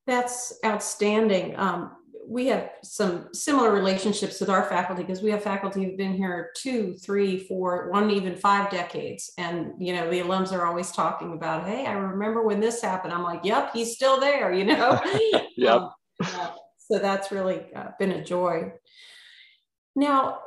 That's 0.08 0.60
outstanding. 0.65 1.58
Um, 1.58 1.91
we 2.27 2.47
have 2.47 2.69
some 2.83 3.29
similar 3.33 3.71
relationships 3.71 4.39
with 4.39 4.49
our 4.49 4.63
faculty 4.63 5.03
because 5.03 5.21
we 5.21 5.31
have 5.31 5.43
faculty 5.43 5.83
who've 5.83 5.97
been 5.97 6.13
here 6.13 6.51
two, 6.55 6.95
three, 6.95 7.37
four, 7.45 7.89
one, 7.89 8.09
even 8.11 8.35
five 8.35 8.69
decades. 8.69 9.31
And, 9.37 9.73
you 9.79 9.93
know, 9.93 10.09
the 10.09 10.19
alums 10.19 10.51
are 10.51 10.65
always 10.65 10.91
talking 10.91 11.33
about, 11.33 11.67
hey, 11.67 11.85
I 11.85 11.93
remember 11.93 12.43
when 12.43 12.59
this 12.59 12.81
happened. 12.81 13.13
I'm 13.13 13.23
like, 13.23 13.41
yep, 13.43 13.71
he's 13.73 13.93
still 13.93 14.19
there, 14.19 14.53
you 14.53 14.65
know? 14.65 15.01
yep. 15.57 15.73
Um, 15.73 15.91
yeah. 16.21 16.51
So 16.77 16.99
that's 16.99 17.31
really 17.31 17.61
uh, 17.75 17.89
been 17.99 18.11
a 18.11 18.23
joy. 18.23 18.73
Now, 19.95 20.39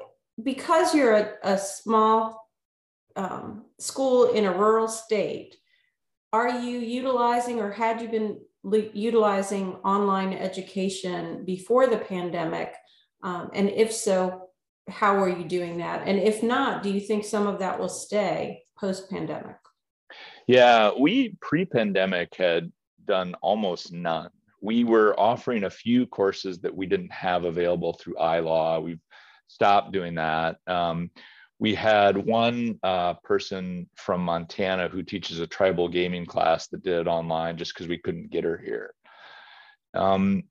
because 0.42 0.94
you're 0.94 1.14
a, 1.14 1.32
a 1.42 1.58
small 1.58 2.48
um, 3.16 3.64
school 3.78 4.32
in 4.32 4.44
a 4.44 4.52
rural 4.52 4.88
state, 4.88 5.56
are 6.32 6.60
you 6.60 6.78
utilizing 6.78 7.60
or 7.60 7.70
had 7.70 8.00
you 8.00 8.08
been 8.08 8.40
utilizing 8.64 9.74
online 9.84 10.32
education 10.32 11.44
before 11.44 11.86
the 11.86 11.98
pandemic? 11.98 12.74
Um, 13.22 13.50
and 13.54 13.68
if 13.70 13.92
so, 13.92 14.48
how 14.88 15.16
are 15.16 15.28
you 15.28 15.44
doing 15.44 15.78
that? 15.78 16.06
And 16.06 16.18
if 16.18 16.42
not, 16.42 16.82
do 16.82 16.90
you 16.90 17.00
think 17.00 17.24
some 17.24 17.46
of 17.46 17.58
that 17.58 17.78
will 17.78 17.88
stay 17.88 18.62
post 18.78 19.10
pandemic? 19.10 19.56
Yeah, 20.46 20.90
we 20.98 21.36
pre 21.40 21.64
pandemic 21.64 22.34
had 22.34 22.70
done 23.06 23.34
almost 23.40 23.92
none. 23.92 24.30
We 24.60 24.84
were 24.84 25.18
offering 25.18 25.64
a 25.64 25.70
few 25.70 26.06
courses 26.06 26.58
that 26.60 26.74
we 26.74 26.86
didn't 26.86 27.12
have 27.12 27.44
available 27.44 27.94
through 27.94 28.14
iLaw. 28.14 28.82
We've 28.82 29.00
stopped 29.48 29.92
doing 29.92 30.14
that. 30.16 30.56
Um, 30.66 31.10
we 31.58 31.74
had 31.74 32.16
one 32.16 32.78
uh, 32.82 33.14
person 33.14 33.88
from 33.96 34.20
Montana 34.20 34.88
who 34.88 35.02
teaches 35.02 35.40
a 35.40 35.46
tribal 35.46 35.88
gaming 35.88 36.26
class 36.26 36.66
that 36.68 36.82
did 36.82 37.00
it 37.00 37.06
online 37.06 37.56
just 37.56 37.74
because 37.74 37.88
we 37.88 37.98
couldn't 37.98 38.30
get 38.30 38.44
her 38.44 38.58
here. 38.58 38.92
Um, 39.94 40.44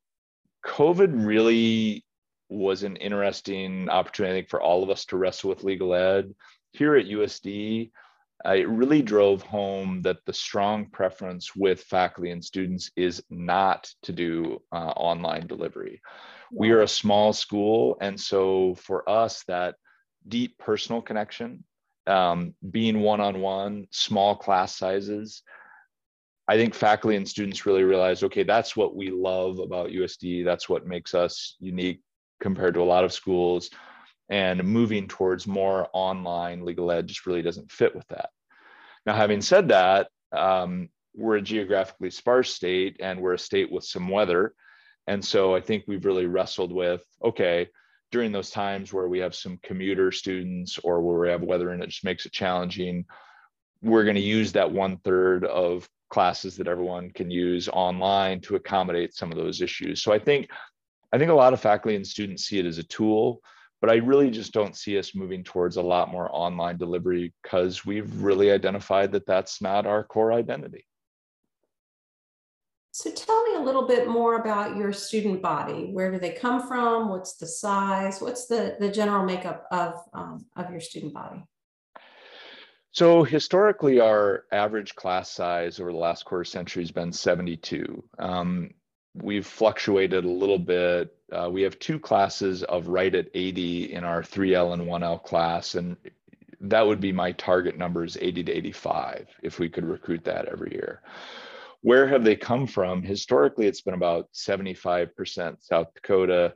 COVID 0.65 1.25
really 1.25 2.05
was 2.49 2.83
an 2.83 2.95
interesting 2.97 3.89
opportunity 3.89 4.39
think, 4.39 4.49
for 4.49 4.61
all 4.61 4.83
of 4.83 4.89
us 4.89 5.05
to 5.05 5.17
wrestle 5.17 5.49
with 5.49 5.63
legal 5.63 5.93
ed. 5.93 6.33
Here 6.71 6.95
at 6.95 7.07
USD, 7.07 7.91
uh, 8.45 8.53
it 8.53 8.67
really 8.69 9.01
drove 9.01 9.41
home 9.41 10.01
that 10.03 10.17
the 10.25 10.33
strong 10.33 10.87
preference 10.87 11.55
with 11.55 11.81
faculty 11.81 12.31
and 12.31 12.43
students 12.43 12.91
is 12.95 13.23
not 13.29 13.89
to 14.03 14.11
do 14.11 14.61
uh, 14.71 14.91
online 14.95 15.47
delivery. 15.47 16.01
We 16.51 16.71
are 16.71 16.81
a 16.81 16.87
small 16.87 17.33
school, 17.33 17.97
and 18.01 18.19
so 18.19 18.75
for 18.75 19.09
us, 19.09 19.43
that 19.47 19.75
deep 20.27 20.57
personal 20.57 21.01
connection, 21.01 21.63
um, 22.07 22.53
being 22.69 23.01
one 23.01 23.21
on 23.21 23.41
one, 23.41 23.87
small 23.91 24.35
class 24.35 24.75
sizes. 24.75 25.43
I 26.47 26.57
think 26.57 26.73
faculty 26.73 27.15
and 27.15 27.27
students 27.27 27.65
really 27.65 27.83
realize 27.83 28.23
okay, 28.23 28.43
that's 28.43 28.75
what 28.75 28.95
we 28.95 29.09
love 29.09 29.59
about 29.59 29.91
USD. 29.91 30.43
That's 30.43 30.67
what 30.67 30.85
makes 30.85 31.13
us 31.13 31.55
unique 31.59 32.01
compared 32.41 32.73
to 32.73 32.81
a 32.81 32.83
lot 32.83 33.05
of 33.05 33.13
schools. 33.13 33.69
And 34.29 34.63
moving 34.63 35.07
towards 35.07 35.47
more 35.47 35.87
online 35.93 36.65
legal 36.65 36.91
ed 36.91 37.07
just 37.07 37.25
really 37.25 37.41
doesn't 37.41 37.71
fit 37.71 37.95
with 37.95 38.07
that. 38.07 38.29
Now, 39.05 39.15
having 39.15 39.41
said 39.41 39.69
that, 39.69 40.07
um, 40.31 40.89
we're 41.15 41.37
a 41.37 41.41
geographically 41.41 42.09
sparse 42.09 42.53
state 42.53 42.97
and 42.99 43.19
we're 43.19 43.33
a 43.33 43.39
state 43.39 43.71
with 43.71 43.83
some 43.83 44.07
weather. 44.07 44.53
And 45.07 45.23
so 45.23 45.55
I 45.55 45.61
think 45.61 45.83
we've 45.87 46.05
really 46.05 46.25
wrestled 46.25 46.71
with 46.71 47.03
okay, 47.23 47.67
during 48.13 48.31
those 48.31 48.51
times 48.51 48.93
where 48.93 49.07
we 49.07 49.17
have 49.17 49.33
some 49.33 49.59
commuter 49.63 50.11
students 50.11 50.77
or 50.83 51.01
where 51.01 51.17
we 51.17 51.29
have 51.29 51.41
weather 51.41 51.71
and 51.71 51.81
it 51.81 51.89
just 51.89 52.05
makes 52.05 52.27
it 52.27 52.31
challenging, 52.31 53.03
we're 53.81 54.03
going 54.03 54.15
to 54.15 54.21
use 54.21 54.51
that 54.51 54.71
one 54.71 54.97
third 54.97 55.43
of 55.45 55.89
classes 56.11 56.55
that 56.55 56.67
everyone 56.67 57.09
can 57.09 57.31
use 57.31 57.67
online 57.69 58.39
to 58.39 58.55
accommodate 58.55 59.15
some 59.15 59.31
of 59.31 59.37
those 59.37 59.61
issues. 59.61 60.03
So 60.03 60.13
I 60.13 60.19
think 60.19 60.47
I 61.11 61.17
think 61.17 61.31
a 61.31 61.33
lot 61.33 61.53
of 61.53 61.59
faculty 61.59 61.95
and 61.95 62.05
students 62.05 62.45
see 62.45 62.59
it 62.59 62.67
as 62.67 62.77
a 62.77 62.83
tool, 62.83 63.41
but 63.81 63.89
I 63.89 63.95
really 63.95 64.29
just 64.29 64.53
don't 64.53 64.77
see 64.77 64.99
us 64.99 65.15
moving 65.15 65.43
towards 65.43 65.77
a 65.77 65.81
lot 65.81 66.11
more 66.11 66.29
online 66.31 66.77
delivery 66.77 67.33
because 67.41 67.83
we've 67.83 68.13
really 68.21 68.51
identified 68.51 69.11
that 69.13 69.25
that's 69.25 69.59
not 69.59 69.87
our 69.87 70.03
core 70.03 70.33
identity. 70.33 70.85
So 72.95 73.09
tell 73.09 73.43
me 73.45 73.55
a 73.55 73.59
little 73.59 73.87
bit 73.87 74.07
more 74.07 74.35
about 74.35 74.77
your 74.77 74.93
student 74.93 75.41
body. 75.41 75.89
Where 75.91 76.11
do 76.11 76.19
they 76.19 76.29
come 76.29 76.67
from? 76.67 77.09
What's 77.09 77.33
the 77.33 77.47
size? 77.47 78.21
What's 78.21 78.45
the, 78.45 78.77
the 78.79 78.91
general 78.91 79.25
makeup 79.25 79.65
of, 79.71 79.95
um, 80.13 80.45
of 80.55 80.69
your 80.69 80.79
student 80.79 81.11
body? 81.11 81.43
So 82.91 83.23
historically, 83.23 83.99
our 83.99 84.43
average 84.51 84.93
class 84.93 85.31
size 85.31 85.79
over 85.79 85.91
the 85.91 85.97
last 85.97 86.25
quarter 86.25 86.43
century 86.43 86.83
has 86.83 86.91
been 86.91 87.11
72. 87.11 88.03
Um, 88.19 88.69
we've 89.15 89.47
fluctuated 89.47 90.23
a 90.23 90.29
little 90.29 90.59
bit. 90.59 91.17
Uh, 91.31 91.49
we 91.51 91.63
have 91.63 91.79
two 91.79 91.97
classes 91.97 92.61
of 92.61 92.89
right 92.89 93.15
at 93.15 93.25
80 93.33 93.91
in 93.91 94.03
our 94.03 94.21
3L 94.21 94.73
and 94.73 94.83
1L 94.83 95.23
class, 95.23 95.73
and 95.73 95.97
that 96.61 96.85
would 96.85 97.01
be 97.01 97.11
my 97.11 97.31
target 97.31 97.75
numbers 97.75 98.19
80 98.21 98.43
to 98.43 98.51
85 98.51 99.29
if 99.41 99.57
we 99.57 99.67
could 99.67 99.83
recruit 99.83 100.23
that 100.25 100.45
every 100.45 100.73
year 100.73 101.01
where 101.83 102.07
have 102.07 102.23
they 102.23 102.37
come 102.37 102.65
from? 102.65 103.03
Historically, 103.03 103.67
it's 103.67 103.81
been 103.81 103.93
about 103.93 104.29
75% 104.33 105.57
South 105.59 105.87
Dakota, 105.93 106.53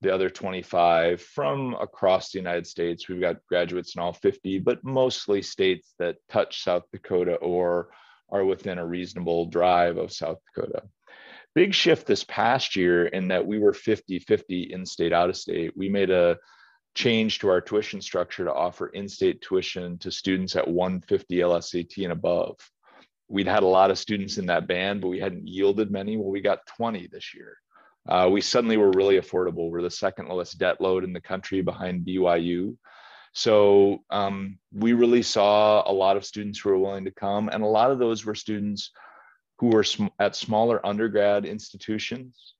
the 0.00 0.12
other 0.12 0.28
25 0.28 1.22
from 1.22 1.74
across 1.80 2.32
the 2.32 2.40
United 2.40 2.66
States. 2.66 3.08
We've 3.08 3.20
got 3.20 3.46
graduates 3.48 3.94
in 3.94 4.02
all 4.02 4.12
50, 4.12 4.58
but 4.58 4.82
mostly 4.82 5.42
states 5.42 5.94
that 6.00 6.16
touch 6.28 6.62
South 6.62 6.82
Dakota 6.92 7.36
or 7.36 7.90
are 8.28 8.44
within 8.44 8.78
a 8.78 8.86
reasonable 8.86 9.46
drive 9.46 9.96
of 9.96 10.12
South 10.12 10.38
Dakota. 10.52 10.82
Big 11.54 11.72
shift 11.72 12.04
this 12.04 12.24
past 12.24 12.74
year 12.74 13.06
in 13.06 13.28
that 13.28 13.46
we 13.46 13.60
were 13.60 13.72
50 13.72 14.18
50 14.18 14.72
in 14.72 14.84
state, 14.84 15.12
out 15.12 15.30
of 15.30 15.36
state. 15.36 15.72
We 15.76 15.88
made 15.88 16.10
a 16.10 16.36
change 16.96 17.38
to 17.38 17.48
our 17.48 17.60
tuition 17.60 18.00
structure 18.00 18.44
to 18.44 18.52
offer 18.52 18.88
in 18.88 19.08
state 19.08 19.40
tuition 19.40 19.98
to 19.98 20.10
students 20.10 20.56
at 20.56 20.66
150 20.66 21.36
LSAT 21.36 22.02
and 22.02 22.12
above 22.12 22.56
we'd 23.28 23.46
had 23.46 23.62
a 23.62 23.66
lot 23.66 23.90
of 23.90 23.98
students 23.98 24.38
in 24.38 24.46
that 24.46 24.66
band, 24.66 25.00
but 25.00 25.08
we 25.08 25.20
hadn't 25.20 25.48
yielded 25.48 25.90
many. 25.90 26.16
Well, 26.16 26.30
we 26.30 26.40
got 26.40 26.66
20 26.76 27.08
this 27.08 27.34
year. 27.34 27.58
Uh, 28.08 28.28
we 28.30 28.40
suddenly 28.40 28.76
were 28.76 28.90
really 28.90 29.18
affordable. 29.18 29.70
We're 29.70 29.82
the 29.82 29.90
second 29.90 30.28
lowest 30.28 30.58
debt 30.58 30.80
load 30.80 31.04
in 31.04 31.12
the 31.12 31.20
country 31.20 31.62
behind 31.62 32.06
BYU. 32.06 32.76
So 33.32 34.04
um, 34.10 34.58
we 34.72 34.92
really 34.92 35.22
saw 35.22 35.82
a 35.90 35.92
lot 35.92 36.16
of 36.16 36.24
students 36.24 36.60
who 36.60 36.68
were 36.68 36.78
willing 36.78 37.06
to 37.06 37.10
come, 37.10 37.48
and 37.48 37.62
a 37.62 37.66
lot 37.66 37.90
of 37.90 37.98
those 37.98 38.24
were 38.24 38.34
students 38.34 38.90
who 39.58 39.68
were 39.68 39.84
sm- 39.84 40.06
at 40.18 40.36
smaller 40.36 40.84
undergrad 40.86 41.44
institutions, 41.44 42.54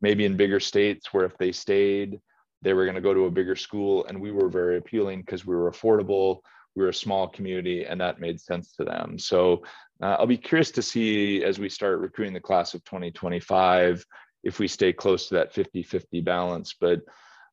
maybe 0.00 0.24
in 0.24 0.36
bigger 0.36 0.60
states 0.60 1.12
where 1.12 1.24
if 1.24 1.36
they 1.38 1.52
stayed, 1.52 2.20
they 2.62 2.72
were 2.72 2.84
going 2.84 2.96
to 2.96 3.00
go 3.00 3.14
to 3.14 3.26
a 3.26 3.30
bigger 3.30 3.56
school. 3.56 4.04
And 4.06 4.20
we 4.20 4.32
were 4.32 4.48
very 4.48 4.78
appealing 4.78 5.20
because 5.20 5.46
we 5.46 5.54
were 5.54 5.70
affordable 5.70 6.40
we 6.78 6.84
were 6.84 6.90
a 6.90 6.94
small 6.94 7.26
community 7.26 7.84
and 7.84 8.00
that 8.00 8.20
made 8.20 8.40
sense 8.40 8.72
to 8.76 8.84
them. 8.84 9.18
So 9.18 9.64
uh, 10.00 10.16
I'll 10.18 10.26
be 10.28 10.36
curious 10.36 10.70
to 10.70 10.82
see 10.82 11.42
as 11.42 11.58
we 11.58 11.68
start 11.68 11.98
recruiting 11.98 12.34
the 12.34 12.40
class 12.40 12.72
of 12.72 12.84
2025 12.84 14.06
if 14.44 14.60
we 14.60 14.68
stay 14.68 14.92
close 14.92 15.28
to 15.28 15.34
that 15.34 15.52
50 15.52 15.82
50 15.82 16.20
balance. 16.20 16.76
But 16.80 17.00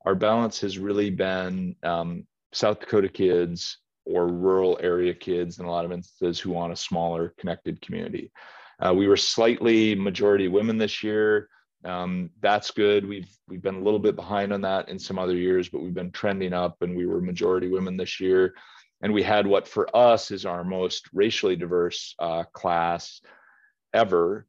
our 0.05 0.13
balance 0.13 0.61
has 0.61 0.77
really 0.77 1.09
been 1.09 1.75
um, 1.81 2.27
South 2.53 2.79
Dakota 2.79 3.09
kids 3.09 3.79
or 4.05 4.27
rural 4.27 4.77
area 4.79 5.15
kids 5.15 5.57
in 5.57 5.65
a 5.65 5.71
lot 5.71 5.85
of 5.85 5.91
instances 5.91 6.39
who 6.39 6.51
want 6.51 6.71
a 6.71 6.75
smaller 6.75 7.33
connected 7.39 7.81
community. 7.81 8.31
Uh, 8.79 8.93
we 8.93 9.07
were 9.07 9.17
slightly 9.17 9.95
majority 9.95 10.47
women 10.47 10.77
this 10.77 11.01
year. 11.01 11.49
Um, 11.83 12.29
that's 12.41 12.69
good. 12.69 13.07
We've 13.07 13.29
we've 13.47 13.61
been 13.61 13.75
a 13.75 13.83
little 13.83 13.99
bit 13.99 14.15
behind 14.15 14.53
on 14.53 14.61
that 14.61 14.89
in 14.89 14.99
some 14.99 15.17
other 15.17 15.35
years, 15.35 15.69
but 15.69 15.81
we've 15.81 15.93
been 15.93 16.11
trending 16.11 16.53
up, 16.53 16.77
and 16.81 16.95
we 16.95 17.07
were 17.07 17.21
majority 17.21 17.69
women 17.69 17.97
this 17.97 18.19
year 18.19 18.53
and 19.05 19.13
we 19.13 19.21
had 19.21 19.45
what 19.45 19.67
for 19.67 19.87
us 19.95 20.31
is 20.31 20.47
our 20.47 20.63
most 20.63 21.09
racially 21.13 21.55
diverse 21.55 22.15
uh, 22.17 22.43
class 22.53 23.21
ever 23.93 24.47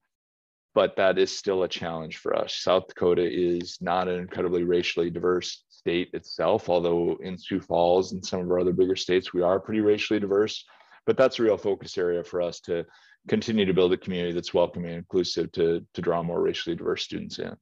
but 0.75 0.97
that 0.97 1.19
is 1.19 1.35
still 1.35 1.63
a 1.63 1.69
challenge 1.69 2.19
for 2.19 2.37
us. 2.37 2.55
South 2.55 2.87
dakota 2.87 3.23
is 3.23 3.79
not 3.81 4.09
an 4.09 4.19
incredibly 4.19 4.63
racially 4.63 5.11
diverse 5.11 5.65
state 5.69 6.09
itself 6.15 6.71
although 6.71 7.19
in 7.23 7.37
sioux 7.37 7.61
falls 7.61 8.13
and 8.13 8.25
some 8.25 8.41
of 8.41 8.51
our 8.51 8.59
other 8.59 8.73
bigger 8.73 8.97
states 8.97 9.35
we 9.35 9.43
are 9.43 9.61
pretty 9.61 9.81
racially 9.81 10.19
diverse. 10.19 10.65
But 11.05 11.19
that's 11.19 11.39
a 11.39 11.43
real 11.43 11.59
focus 11.59 11.99
area 11.99 12.25
for 12.25 12.41
us 12.41 12.59
to 12.61 12.87
continue 13.29 13.67
to 13.67 13.75
build 13.75 13.93
a 13.93 13.99
community 13.99 14.33
that's 14.33 14.55
welcoming 14.55 14.89
and 14.89 14.99
inclusive 14.99 15.53
to, 15.53 15.85
to 15.93 16.01
draw 16.01 16.23
more 16.23 16.41
racially 16.41 16.75
diverse 16.75 17.05
students 17.05 17.39
in. 17.39 17.55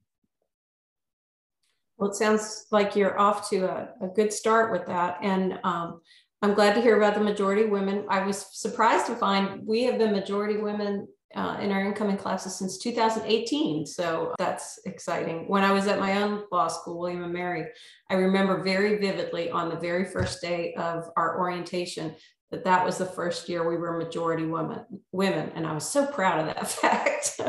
Well, 1.97 2.09
it 2.09 2.15
sounds 2.15 2.67
like 2.71 2.95
you're 2.95 3.19
off 3.19 3.49
to 3.49 3.65
a, 3.65 3.89
a 4.01 4.07
good 4.07 4.33
start 4.33 4.71
with 4.71 4.85
that. 4.87 5.17
And 5.21 5.59
um, 5.63 6.01
I'm 6.45 6.53
glad 6.53 6.75
to 6.75 6.81
hear 6.81 6.95
about 6.95 7.15
the 7.15 7.21
majority 7.21 7.65
women. 7.65 8.05
I 8.07 8.23
was 8.23 8.45
surprised 8.51 9.07
to 9.07 9.15
find 9.15 9.65
we 9.65 9.81
have 9.85 9.97
been 9.97 10.11
majority 10.11 10.57
women 10.57 11.07
uh, 11.35 11.57
in 11.59 11.71
our 11.71 11.83
incoming 11.83 12.17
classes 12.17 12.55
since 12.55 12.77
2018. 12.77 13.87
So 13.87 14.35
that's 14.37 14.79
exciting. 14.85 15.47
When 15.47 15.63
I 15.63 15.71
was 15.71 15.87
at 15.87 15.99
my 15.99 16.21
own 16.21 16.43
law 16.51 16.67
school, 16.67 16.99
William 16.99 17.23
and 17.23 17.33
Mary, 17.33 17.65
I 18.11 18.13
remember 18.13 18.61
very 18.61 18.99
vividly 18.99 19.49
on 19.49 19.69
the 19.69 19.75
very 19.75 20.05
first 20.05 20.39
day 20.39 20.75
of 20.75 21.09
our 21.17 21.39
orientation 21.39 22.13
that 22.51 22.63
that 22.63 22.85
was 22.85 22.99
the 22.99 23.07
first 23.07 23.49
year 23.49 23.67
we 23.67 23.75
were 23.75 23.97
majority 23.97 24.45
women 24.45 24.85
women 25.11 25.51
and 25.55 25.65
i 25.65 25.73
was 25.73 25.89
so 25.89 26.05
proud 26.05 26.39
of 26.39 26.45
that 26.45 26.67
fact 26.69 27.41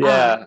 yeah 0.00 0.32
um, 0.32 0.46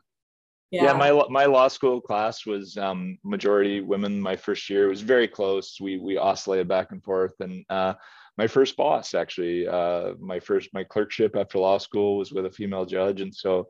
yeah. 0.74 0.86
yeah. 0.86 0.94
my 0.94 1.24
my 1.30 1.46
law 1.46 1.68
school 1.68 2.02
class 2.02 2.46
was 2.46 2.78
um, 2.78 3.18
majority 3.24 3.82
women 3.82 4.20
my 4.20 4.36
first 4.36 4.70
year 4.70 4.86
it 4.86 4.90
was 4.90 5.02
very 5.02 5.28
close 5.28 5.78
we 5.80 5.98
we 5.98 6.18
oscillated 6.18 6.68
back 6.68 6.92
and 6.92 7.04
forth 7.04 7.34
and 7.40 7.66
uh, 7.70 7.94
my 8.38 8.48
first 8.48 8.76
boss 8.76 9.14
actually 9.14 9.68
uh, 9.68 10.14
my 10.20 10.40
first 10.40 10.70
my 10.74 10.84
clerkship 10.84 11.36
after 11.36 11.60
law 11.60 11.78
school 11.78 12.18
was 12.18 12.32
with 12.32 12.46
a 12.46 12.52
female 12.52 12.86
judge 12.86 13.22
and 13.22 13.34
so 13.34 13.68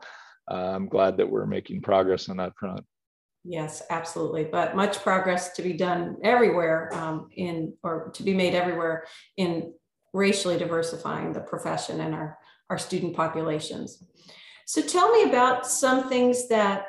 uh, 0.52 0.72
i'm 0.76 0.88
glad 0.88 1.18
that 1.18 1.30
we're 1.30 1.46
making 1.46 1.82
progress 1.82 2.30
on 2.30 2.38
that 2.38 2.54
front 2.58 2.84
yes 3.44 3.84
absolutely 3.90 4.46
but 4.46 4.76
much 4.76 5.00
progress 5.04 5.54
to 5.54 5.62
be 5.62 5.74
done 5.74 6.16
everywhere 6.24 6.90
um, 6.94 7.28
in 7.36 7.74
or 7.84 8.10
to 8.14 8.24
be 8.24 8.34
made 8.34 8.56
everywhere 8.56 9.06
in 9.38 9.74
racially 10.14 10.58
diversifying 10.58 11.34
the 11.34 11.42
profession 11.42 12.00
and 12.00 12.14
our, 12.14 12.38
our 12.70 12.78
student 12.78 13.16
populations. 13.16 14.04
So 14.66 14.82
tell 14.82 15.12
me 15.12 15.24
about 15.24 15.68
some 15.68 16.08
things 16.08 16.48
that 16.48 16.86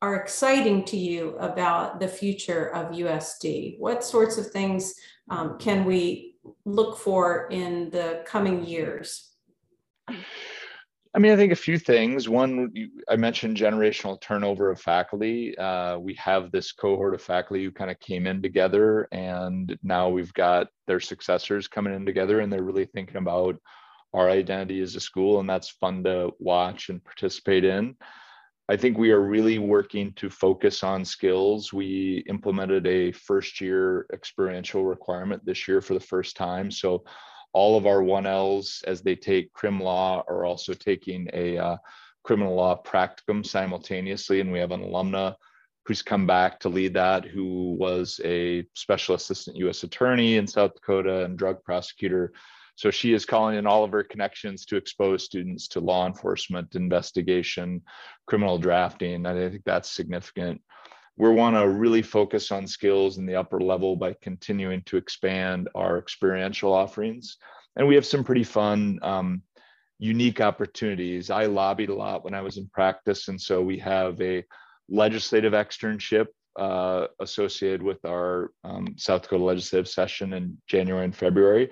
are 0.00 0.16
exciting 0.16 0.84
to 0.84 0.96
you 0.96 1.36
about 1.38 1.98
the 1.98 2.08
future 2.08 2.68
of 2.74 2.94
USD. 2.94 3.78
What 3.78 4.04
sorts 4.04 4.38
of 4.38 4.50
things 4.50 4.94
um, 5.30 5.58
can 5.58 5.84
we 5.84 6.36
look 6.64 6.98
for 6.98 7.48
in 7.50 7.90
the 7.90 8.22
coming 8.24 8.64
years? 8.64 9.30
I 11.14 11.18
mean, 11.18 11.32
I 11.32 11.36
think 11.36 11.52
a 11.52 11.56
few 11.56 11.78
things. 11.78 12.28
One, 12.28 12.72
I 13.08 13.16
mentioned 13.16 13.56
generational 13.56 14.20
turnover 14.20 14.70
of 14.70 14.80
faculty. 14.80 15.56
Uh, 15.58 15.98
we 15.98 16.14
have 16.14 16.52
this 16.52 16.70
cohort 16.70 17.14
of 17.14 17.22
faculty 17.22 17.64
who 17.64 17.72
kind 17.72 17.90
of 17.90 17.98
came 17.98 18.26
in 18.26 18.40
together, 18.40 19.08
and 19.10 19.76
now 19.82 20.08
we've 20.08 20.32
got 20.34 20.68
their 20.86 21.00
successors 21.00 21.66
coming 21.66 21.94
in 21.94 22.06
together, 22.06 22.40
and 22.40 22.52
they're 22.52 22.62
really 22.62 22.84
thinking 22.84 23.16
about 23.16 23.56
our 24.14 24.30
identity 24.30 24.80
as 24.80 24.94
a 24.94 25.00
school, 25.00 25.40
and 25.40 25.48
that's 25.48 25.70
fun 25.70 26.04
to 26.04 26.30
watch 26.38 26.88
and 26.88 27.02
participate 27.02 27.64
in. 27.64 27.96
I 28.70 28.76
think 28.76 28.98
we 28.98 29.12
are 29.12 29.20
really 29.20 29.58
working 29.58 30.12
to 30.14 30.28
focus 30.28 30.84
on 30.84 31.02
skills. 31.04 31.72
We 31.72 32.22
implemented 32.28 32.86
a 32.86 33.12
first 33.12 33.62
year 33.62 34.06
experiential 34.12 34.84
requirement 34.84 35.44
this 35.46 35.66
year 35.66 35.80
for 35.80 35.94
the 35.94 36.00
first 36.00 36.36
time. 36.36 36.70
So 36.70 37.04
all 37.54 37.78
of 37.78 37.86
our 37.86 38.02
1Ls 38.02 38.84
as 38.84 39.00
they 39.00 39.16
take 39.16 39.54
crim 39.54 39.80
law 39.80 40.22
are 40.28 40.44
also 40.44 40.74
taking 40.74 41.30
a 41.32 41.56
uh, 41.56 41.76
criminal 42.24 42.54
law 42.54 42.80
practicum 42.82 43.44
simultaneously. 43.44 44.40
And 44.40 44.52
we 44.52 44.58
have 44.58 44.72
an 44.72 44.82
alumna 44.82 45.36
who's 45.86 46.02
come 46.02 46.26
back 46.26 46.60
to 46.60 46.68
lead 46.68 46.92
that, 46.92 47.24
who 47.24 47.74
was 47.80 48.20
a 48.22 48.66
special 48.74 49.14
assistant 49.14 49.56
US 49.56 49.82
attorney 49.82 50.36
in 50.36 50.46
South 50.46 50.74
Dakota 50.74 51.24
and 51.24 51.38
drug 51.38 51.64
prosecutor. 51.64 52.34
So 52.78 52.90
she 52.90 53.12
is 53.12 53.26
calling 53.26 53.56
in 53.56 53.66
all 53.66 53.82
of 53.82 53.90
her 53.90 54.04
connections 54.04 54.64
to 54.66 54.76
expose 54.76 55.24
students 55.24 55.66
to 55.68 55.80
law 55.80 56.06
enforcement, 56.06 56.76
investigation, 56.76 57.82
criminal 58.26 58.58
drafting. 58.58 59.26
And 59.26 59.26
I 59.26 59.50
think 59.50 59.62
that's 59.64 59.90
significant 59.90 60.60
we 61.18 61.28
want 61.30 61.56
to 61.56 61.68
really 61.68 62.02
focus 62.02 62.52
on 62.52 62.66
skills 62.66 63.18
in 63.18 63.26
the 63.26 63.34
upper 63.34 63.60
level 63.60 63.96
by 63.96 64.14
continuing 64.22 64.82
to 64.82 64.96
expand 64.96 65.68
our 65.74 65.98
experiential 65.98 66.72
offerings. 66.72 67.38
And 67.74 67.88
we 67.88 67.96
have 67.96 68.06
some 68.06 68.22
pretty 68.22 68.44
fun, 68.44 69.00
um, 69.02 69.42
unique 69.98 70.40
opportunities. 70.40 71.28
I 71.28 71.46
lobbied 71.46 71.88
a 71.88 71.94
lot 71.94 72.24
when 72.24 72.34
I 72.34 72.40
was 72.40 72.56
in 72.56 72.68
practice. 72.68 73.26
And 73.26 73.40
so 73.40 73.60
we 73.60 73.78
have 73.78 74.20
a 74.20 74.44
legislative 74.88 75.54
externship 75.54 76.26
uh, 76.56 77.08
associated 77.18 77.82
with 77.82 78.04
our 78.04 78.52
um, 78.62 78.94
South 78.96 79.22
Dakota 79.22 79.42
legislative 79.42 79.88
session 79.88 80.32
in 80.34 80.56
January 80.68 81.04
and 81.04 81.16
February. 81.16 81.70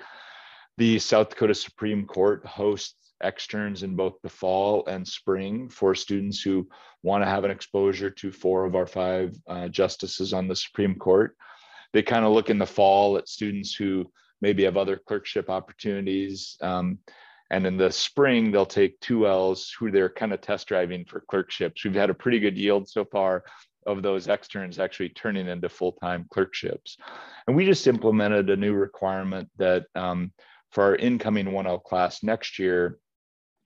The 0.78 0.98
South 0.98 1.30
Dakota 1.30 1.54
Supreme 1.54 2.06
Court 2.06 2.44
hosts 2.44 3.12
externs 3.22 3.82
in 3.82 3.96
both 3.96 4.20
the 4.22 4.28
fall 4.28 4.84
and 4.86 5.08
spring 5.08 5.70
for 5.70 5.94
students 5.94 6.42
who 6.42 6.68
want 7.02 7.24
to 7.24 7.28
have 7.28 7.44
an 7.44 7.50
exposure 7.50 8.10
to 8.10 8.30
four 8.30 8.66
of 8.66 8.74
our 8.74 8.86
five 8.86 9.34
uh, 9.48 9.68
justices 9.68 10.34
on 10.34 10.48
the 10.48 10.56
Supreme 10.56 10.96
Court. 10.96 11.34
They 11.94 12.02
kind 12.02 12.26
of 12.26 12.32
look 12.32 12.50
in 12.50 12.58
the 12.58 12.66
fall 12.66 13.16
at 13.16 13.28
students 13.28 13.74
who 13.74 14.10
maybe 14.42 14.64
have 14.64 14.76
other 14.76 14.98
clerkship 14.98 15.48
opportunities. 15.48 16.58
Um, 16.60 16.98
and 17.50 17.66
in 17.66 17.78
the 17.78 17.90
spring, 17.90 18.50
they'll 18.50 18.66
take 18.66 19.00
two 19.00 19.26
Ls 19.26 19.70
who 19.78 19.90
they're 19.90 20.10
kind 20.10 20.34
of 20.34 20.42
test 20.42 20.68
driving 20.68 21.06
for 21.06 21.20
clerkships. 21.20 21.84
We've 21.84 21.94
had 21.94 22.10
a 22.10 22.14
pretty 22.14 22.40
good 22.40 22.58
yield 22.58 22.86
so 22.88 23.06
far 23.06 23.44
of 23.86 24.02
those 24.02 24.28
externs 24.28 24.78
actually 24.78 25.10
turning 25.10 25.46
into 25.46 25.68
full-time 25.68 26.26
clerkships. 26.28 26.98
And 27.46 27.56
we 27.56 27.64
just 27.64 27.86
implemented 27.86 28.50
a 28.50 28.56
new 28.56 28.74
requirement 28.74 29.48
that 29.58 29.84
um, 29.94 30.32
for 30.70 30.84
our 30.84 30.96
incoming 30.96 31.46
1L 31.46 31.82
class 31.82 32.22
next 32.22 32.58
year, 32.58 32.98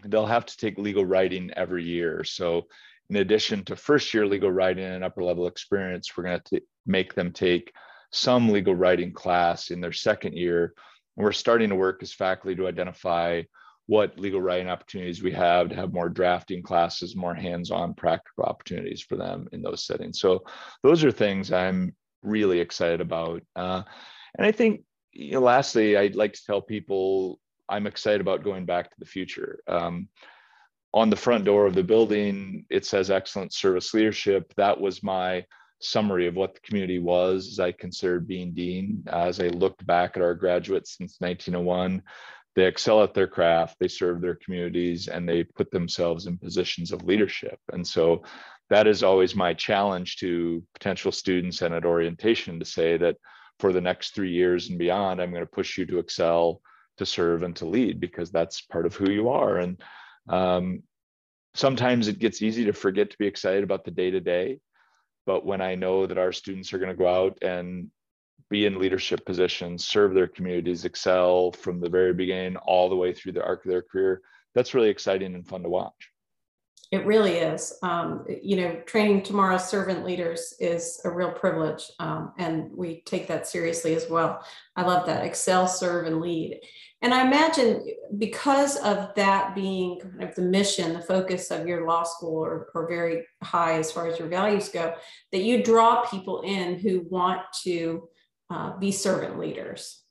they'll 0.04 0.26
have 0.26 0.46
to 0.46 0.56
take 0.56 0.78
legal 0.78 1.04
writing 1.04 1.50
every 1.56 1.84
year. 1.84 2.24
So 2.24 2.66
in 3.08 3.16
addition 3.16 3.64
to 3.64 3.76
first 3.76 4.14
year 4.14 4.26
legal 4.26 4.50
writing 4.50 4.84
and 4.84 5.04
upper 5.04 5.22
level 5.22 5.46
experience, 5.46 6.16
we're 6.16 6.24
going 6.24 6.40
to 6.46 6.62
make 6.86 7.14
them 7.14 7.32
take 7.32 7.72
some 8.12 8.48
legal 8.48 8.74
writing 8.74 9.12
class 9.12 9.70
in 9.70 9.80
their 9.80 9.92
second 9.92 10.36
year. 10.36 10.74
And 11.16 11.24
we're 11.24 11.32
starting 11.32 11.70
to 11.70 11.76
work 11.76 12.02
as 12.02 12.12
faculty 12.12 12.56
to 12.56 12.68
identify 12.68 13.42
what 13.86 14.18
legal 14.20 14.40
writing 14.40 14.68
opportunities 14.68 15.20
we 15.20 15.32
have 15.32 15.68
to 15.68 15.74
have 15.74 15.92
more 15.92 16.08
drafting 16.08 16.62
classes, 16.62 17.16
more 17.16 17.34
hands-on 17.34 17.94
practical 17.94 18.44
opportunities 18.44 19.02
for 19.02 19.16
them 19.16 19.48
in 19.50 19.62
those 19.62 19.84
settings. 19.84 20.20
So 20.20 20.44
those 20.84 21.02
are 21.02 21.10
things 21.10 21.50
I'm 21.50 21.96
really 22.22 22.60
excited 22.60 23.00
about. 23.00 23.42
Uh, 23.56 23.82
and 24.38 24.46
I 24.46 24.52
think, 24.52 24.82
you 25.12 25.32
know, 25.32 25.40
lastly, 25.40 25.96
I'd 25.96 26.16
like 26.16 26.32
to 26.34 26.44
tell 26.44 26.60
people 26.60 27.38
I'm 27.68 27.86
excited 27.86 28.20
about 28.20 28.44
going 28.44 28.66
back 28.66 28.90
to 28.90 28.96
the 28.98 29.06
future. 29.06 29.60
Um, 29.66 30.08
on 30.92 31.08
the 31.08 31.16
front 31.16 31.44
door 31.44 31.66
of 31.66 31.74
the 31.74 31.84
building, 31.84 32.66
it 32.68 32.84
says 32.84 33.10
excellent 33.10 33.52
service 33.52 33.94
leadership. 33.94 34.52
That 34.56 34.80
was 34.80 35.02
my 35.02 35.44
summary 35.80 36.26
of 36.26 36.34
what 36.34 36.54
the 36.54 36.60
community 36.60 36.98
was 36.98 37.48
as 37.48 37.60
I 37.60 37.72
considered 37.72 38.26
being 38.26 38.52
dean. 38.52 39.04
As 39.06 39.40
I 39.40 39.48
looked 39.48 39.86
back 39.86 40.16
at 40.16 40.22
our 40.22 40.34
graduates 40.34 40.96
since 40.96 41.16
1901, 41.20 42.02
they 42.56 42.66
excel 42.66 43.02
at 43.02 43.14
their 43.14 43.28
craft, 43.28 43.76
they 43.78 43.88
serve 43.88 44.20
their 44.20 44.34
communities, 44.34 45.06
and 45.06 45.28
they 45.28 45.44
put 45.44 45.70
themselves 45.70 46.26
in 46.26 46.36
positions 46.36 46.90
of 46.90 47.04
leadership. 47.04 47.58
And 47.72 47.86
so 47.86 48.24
that 48.68 48.88
is 48.88 49.02
always 49.02 49.36
my 49.36 49.54
challenge 49.54 50.16
to 50.16 50.62
potential 50.74 51.12
students 51.12 51.62
and 51.62 51.72
at 51.72 51.84
orientation 51.84 52.58
to 52.58 52.64
say 52.64 52.96
that 52.96 53.16
for 53.60 53.72
the 53.72 53.80
next 53.80 54.14
three 54.14 54.32
years 54.32 54.70
and 54.70 54.78
beyond, 54.78 55.20
I'm 55.20 55.30
going 55.30 55.44
to 55.44 55.50
push 55.50 55.76
you 55.76 55.86
to 55.86 55.98
excel 55.98 56.62
to 56.96 57.06
serve 57.06 57.42
and 57.42 57.54
to 57.56 57.66
lead 57.66 58.00
because 58.00 58.30
that's 58.30 58.62
part 58.62 58.86
of 58.86 58.94
who 58.94 59.10
you 59.10 59.28
are. 59.28 59.58
And 59.58 59.80
um, 60.28 60.82
sometimes 61.54 62.08
it 62.08 62.18
gets 62.18 62.42
easy 62.42 62.64
to 62.64 62.72
forget 62.72 63.10
to 63.10 63.18
be 63.18 63.26
excited 63.26 63.62
about 63.62 63.84
the 63.84 63.90
day 63.90 64.10
to 64.10 64.20
day. 64.20 64.60
But 65.26 65.44
when 65.44 65.60
I 65.60 65.74
know 65.74 66.06
that 66.06 66.18
our 66.18 66.32
students 66.32 66.72
are 66.72 66.78
going 66.78 66.90
to 66.90 66.96
go 66.96 67.08
out 67.08 67.38
and 67.42 67.90
be 68.48 68.66
in 68.66 68.78
leadership 68.78 69.24
positions, 69.24 69.86
serve 69.86 70.14
their 70.14 70.26
communities, 70.26 70.84
excel 70.84 71.52
from 71.52 71.80
the 71.80 71.88
very 71.88 72.14
beginning 72.14 72.56
all 72.56 72.88
the 72.88 72.96
way 72.96 73.12
through 73.12 73.32
the 73.32 73.44
arc 73.44 73.64
of 73.64 73.70
their 73.70 73.82
career, 73.82 74.22
that's 74.54 74.74
really 74.74 74.88
exciting 74.88 75.34
and 75.34 75.46
fun 75.46 75.62
to 75.62 75.68
watch. 75.68 76.09
It 76.90 77.06
really 77.06 77.34
is. 77.34 77.72
Um, 77.82 78.26
you 78.42 78.56
know, 78.56 78.74
training 78.84 79.22
tomorrow's 79.22 79.68
servant 79.68 80.04
leaders 80.04 80.54
is 80.58 81.00
a 81.04 81.10
real 81.10 81.30
privilege, 81.30 81.84
um, 82.00 82.32
and 82.36 82.68
we 82.74 83.02
take 83.02 83.28
that 83.28 83.46
seriously 83.46 83.94
as 83.94 84.10
well. 84.10 84.44
I 84.74 84.82
love 84.82 85.06
that 85.06 85.24
excel, 85.24 85.68
serve, 85.68 86.06
and 86.06 86.20
lead. 86.20 86.60
And 87.02 87.14
I 87.14 87.24
imagine 87.26 87.86
because 88.18 88.76
of 88.78 89.14
that 89.14 89.54
being 89.54 90.00
kind 90.00 90.24
of 90.24 90.34
the 90.34 90.42
mission, 90.42 90.92
the 90.92 91.00
focus 91.00 91.52
of 91.52 91.66
your 91.66 91.86
law 91.86 92.02
school, 92.02 92.44
or, 92.44 92.68
or 92.74 92.88
very 92.88 93.24
high 93.42 93.78
as 93.78 93.92
far 93.92 94.08
as 94.08 94.18
your 94.18 94.28
values 94.28 94.68
go, 94.68 94.94
that 95.30 95.42
you 95.42 95.62
draw 95.62 96.04
people 96.06 96.42
in 96.42 96.78
who 96.78 97.06
want 97.08 97.40
to 97.62 98.08
uh, 98.50 98.76
be 98.78 98.90
servant 98.90 99.38
leaders. 99.38 100.02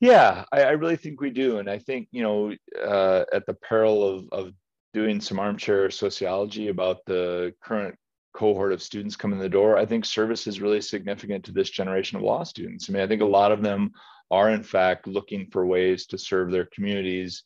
Yeah, 0.00 0.44
I, 0.52 0.62
I, 0.62 0.70
really 0.70 0.96
think 0.96 1.20
we 1.20 1.30
do. 1.30 1.58
And 1.58 1.68
I 1.68 1.78
think, 1.78 2.08
you 2.12 2.22
know, 2.22 2.54
uh, 2.82 3.24
at 3.32 3.46
the 3.46 3.54
peril 3.54 4.04
of, 4.04 4.28
of 4.30 4.52
doing 4.94 5.20
some 5.20 5.38
armchair 5.38 5.90
sociology 5.90 6.68
about 6.68 6.98
the 7.06 7.54
current 7.62 7.94
cohort 8.34 8.72
of 8.72 8.82
students 8.82 9.16
coming 9.16 9.38
in 9.38 9.42
the 9.42 9.48
door, 9.48 9.76
I 9.76 9.86
think 9.86 10.04
service 10.04 10.46
is 10.46 10.60
really 10.60 10.80
significant 10.80 11.44
to 11.44 11.52
this 11.52 11.70
generation 11.70 12.16
of 12.16 12.22
law 12.22 12.44
students. 12.44 12.88
I 12.88 12.92
mean, 12.92 13.02
I 13.02 13.06
think 13.06 13.22
a 13.22 13.26
lot 13.26 13.52
of 13.52 13.62
them 13.62 13.92
are 14.30 14.50
in 14.50 14.62
fact 14.62 15.06
looking 15.06 15.46
for 15.50 15.66
ways 15.66 16.06
to 16.06 16.18
serve 16.18 16.50
their 16.50 16.66
communities 16.66 17.42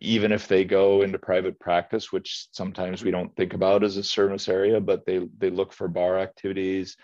even 0.00 0.32
if 0.32 0.48
they 0.48 0.64
go 0.64 1.02
into 1.02 1.18
private 1.18 1.58
practice 1.58 2.12
which 2.12 2.48
sometimes 2.52 3.04
we 3.04 3.10
don't 3.10 3.34
think 3.36 3.54
about 3.54 3.84
as 3.84 3.96
a 3.96 4.02
service 4.02 4.48
area 4.48 4.80
but 4.80 5.04
they 5.06 5.26
they 5.38 5.50
look 5.50 5.72
for 5.72 5.88
bar 5.88 6.18
activities 6.18 6.96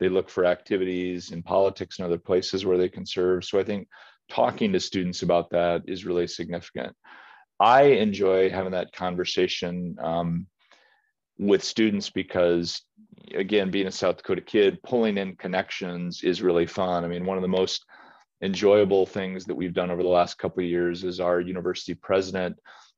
they 0.00 0.08
look 0.08 0.28
for 0.28 0.44
activities 0.44 1.30
in 1.30 1.42
politics 1.42 1.98
and 1.98 2.06
other 2.06 2.18
places 2.18 2.64
where 2.64 2.78
they 2.78 2.88
can 2.88 3.06
serve 3.06 3.44
so 3.44 3.58
i 3.58 3.64
think 3.64 3.86
talking 4.28 4.72
to 4.72 4.80
students 4.80 5.22
about 5.22 5.50
that 5.50 5.82
is 5.86 6.04
really 6.04 6.26
significant. 6.26 6.94
I 7.60 7.82
enjoy 7.82 8.50
having 8.50 8.72
that 8.72 8.92
conversation 8.92 9.96
um, 10.00 10.46
with 11.38 11.64
students 11.64 12.10
because, 12.10 12.82
again, 13.34 13.70
being 13.70 13.86
a 13.86 13.92
South 13.92 14.18
Dakota 14.18 14.40
kid, 14.40 14.82
pulling 14.82 15.18
in 15.18 15.36
connections 15.36 16.22
is 16.22 16.42
really 16.42 16.66
fun. 16.66 17.04
I 17.04 17.08
mean, 17.08 17.24
one 17.24 17.36
of 17.36 17.42
the 17.42 17.48
most 17.48 17.84
enjoyable 18.42 19.06
things 19.06 19.44
that 19.46 19.54
we've 19.54 19.74
done 19.74 19.90
over 19.90 20.02
the 20.02 20.08
last 20.08 20.38
couple 20.38 20.62
of 20.62 20.70
years 20.70 21.02
is 21.02 21.18
our 21.18 21.40
university 21.40 21.94
president 21.94 22.56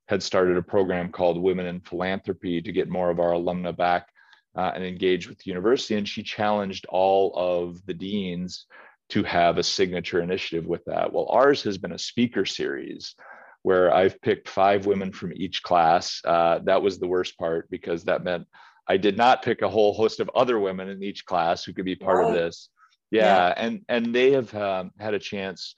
had 0.09 0.23
started 0.23 0.57
a 0.57 0.63
program 0.63 1.11
called 1.11 1.41
Women 1.41 1.67
in 1.67 1.81
Philanthropy 1.81 2.61
to 2.61 2.73
get 2.73 2.89
more 2.89 3.11
of 3.11 3.21
our 3.21 3.33
alumna 3.33 3.75
back 3.75 4.09
uh, 4.57 4.73
and 4.75 4.85
engage 4.85 5.29
with 5.29 5.39
the 5.39 5.51
university. 5.51 5.95
And 5.95 6.09
she 6.09 6.23
challenged 6.23 6.85
all 6.87 7.33
of 7.37 7.85
the 7.87 7.95
deans 7.95 8.67
to 9.11 9.23
have 9.23 9.57
a 9.57 9.63
signature 9.63 10.21
initiative 10.21 10.67
with 10.67 10.85
that. 10.85 11.13
Well, 11.13 11.29
ours 11.31 11.63
has 11.63 11.79
been 11.79 11.93
a 11.93 11.99
speaker 11.99 12.45
series 12.45 13.15
where 13.63 13.93
I've 13.93 14.21
picked 14.23 14.49
five 14.49 14.87
women 14.87 15.13
from 15.13 15.33
each 15.35 15.63
class. 15.63 16.21
Uh, 16.25 16.61
that 16.65 16.83
was 16.83 16.99
the 16.99 17.07
worst 17.07 17.39
part 17.39 17.71
because 17.71 18.05
that 18.05 18.25
meant 18.25 18.47
I 18.89 18.97
did 18.97 19.17
not 19.17 19.43
pick 19.43 19.63
a 19.63 19.69
whole 19.69 19.93
host 19.93 20.21
of 20.21 20.31
other 20.35 20.59
women 20.59 20.89
in 20.89 21.03
each 21.03 21.25
class 21.25 21.65
who 21.65 21.73
could 21.73 21.85
be 21.85 21.97
part 21.97 22.25
of 22.25 22.35
this. 22.35 22.71
Yeah, 23.11 23.49
yeah, 23.49 23.55
and 23.57 23.85
and 23.89 24.15
they 24.15 24.33
have 24.33 24.55
um, 24.55 24.93
had 24.99 25.15
a 25.15 25.19
chance 25.19 25.75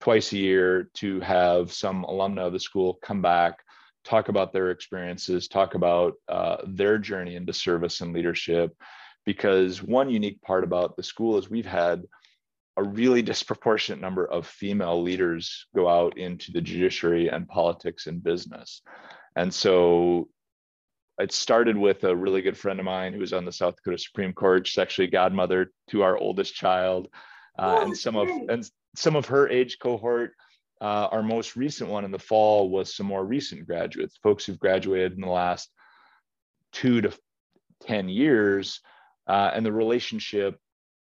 twice 0.00 0.32
a 0.32 0.36
year 0.36 0.90
to 0.94 1.20
have 1.20 1.72
some 1.72 2.04
alumna 2.04 2.46
of 2.46 2.52
the 2.52 2.60
school 2.60 2.98
come 3.02 3.22
back, 3.22 3.60
talk 4.04 4.28
about 4.28 4.52
their 4.52 4.70
experiences, 4.70 5.48
talk 5.48 5.74
about 5.74 6.14
uh, 6.28 6.58
their 6.66 6.98
journey 6.98 7.36
into 7.36 7.52
service 7.52 8.00
and 8.00 8.12
leadership. 8.12 8.76
Because 9.24 9.82
one 9.82 10.10
unique 10.10 10.42
part 10.42 10.64
about 10.64 10.96
the 10.96 11.02
school 11.02 11.38
is 11.38 11.48
we've 11.48 11.64
had 11.64 12.04
a 12.76 12.82
really 12.82 13.22
disproportionate 13.22 14.00
number 14.00 14.26
of 14.26 14.46
female 14.46 15.02
leaders 15.02 15.66
go 15.74 15.88
out 15.88 16.18
into 16.18 16.52
the 16.52 16.60
judiciary 16.60 17.28
and 17.28 17.48
politics 17.48 18.06
and 18.06 18.22
business. 18.22 18.82
And 19.36 19.52
so 19.52 20.28
it 21.18 21.32
started 21.32 21.76
with 21.76 22.02
a 22.04 22.14
really 22.14 22.42
good 22.42 22.56
friend 22.56 22.80
of 22.80 22.84
mine 22.84 23.12
who 23.12 23.20
was 23.20 23.32
on 23.32 23.44
the 23.44 23.52
South 23.52 23.76
Dakota 23.76 23.98
Supreme 23.98 24.32
Court. 24.32 24.66
She's 24.66 24.78
actually 24.78 25.06
godmother 25.08 25.70
to 25.90 26.02
our 26.02 26.16
oldest 26.16 26.54
child. 26.54 27.08
Uh, 27.56 27.76
oh, 27.78 27.84
and 27.84 27.96
some 27.96 28.14
great. 28.14 28.28
of 28.28 28.48
and 28.48 28.70
some 28.96 29.14
of 29.14 29.26
her 29.26 29.48
age 29.48 29.78
cohort. 29.78 30.32
Uh, 30.80 31.08
our 31.12 31.22
most 31.22 31.56
recent 31.56 31.88
one 31.88 32.04
in 32.04 32.10
the 32.10 32.18
fall 32.18 32.68
was 32.68 32.94
some 32.94 33.06
more 33.06 33.24
recent 33.24 33.64
graduates, 33.64 34.18
folks 34.22 34.44
who've 34.44 34.58
graduated 34.58 35.12
in 35.12 35.20
the 35.20 35.28
last 35.28 35.70
two 36.72 37.00
to 37.00 37.12
10 37.82 38.08
years. 38.08 38.80
Uh, 39.26 39.50
and 39.54 39.64
the 39.64 39.72
relationship 39.72 40.58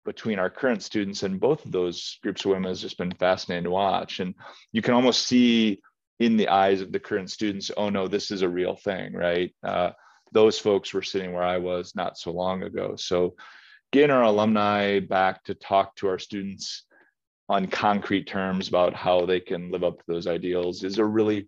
between 0.06 0.40
our 0.40 0.50
current 0.50 0.84
students 0.84 1.24
and 1.24 1.40
both 1.40 1.66
of 1.66 1.72
those 1.72 2.20
groups 2.22 2.46
of 2.46 2.52
women 2.52 2.70
has 2.70 2.82
just 2.82 2.98
been 2.98 3.12
fascinating 3.12 3.66
to 3.66 3.72
watch. 3.72 4.20
And 4.20 4.36
you 4.72 4.82
can 4.82 4.94
almost 4.94 5.26
see 5.26 5.82
in 6.20 6.38
the 6.38 6.48
eyes 6.48 6.82
of 6.82 6.92
the 6.92 7.00
current 7.00 7.32
students, 7.32 7.72
oh 7.76 7.90
no, 7.90 8.08
this 8.08 8.32
is 8.32 8.42
a 8.42 8.50
real 8.50 8.76
thing, 8.76 9.14
right? 9.14 9.54
Uh, 9.64 9.92
those 10.32 10.60
folks 10.60 10.94
were 10.94 11.02
sitting 11.02 11.34
where 11.34 11.44
I 11.44 11.58
was 11.58 11.96
not 11.96 12.18
so 12.18 12.32
long 12.32 12.64
ago. 12.64 12.96
So 12.96 13.36
getting 13.92 14.12
our 14.12 14.24
alumni 14.24 15.00
back 15.00 15.44
to 15.46 15.56
talk 15.56 15.96
to 15.98 16.08
our 16.08 16.20
students 16.20 16.86
on 17.50 17.68
concrete 17.68 18.28
terms 18.28 18.68
about 18.68 18.94
how 18.94 19.26
they 19.26 19.40
can 19.40 19.72
live 19.72 19.84
up 19.84 19.98
to 19.98 20.04
those 20.08 20.28
ideals 20.28 20.84
is 20.84 20.98
a 20.98 21.06
really 21.06 21.48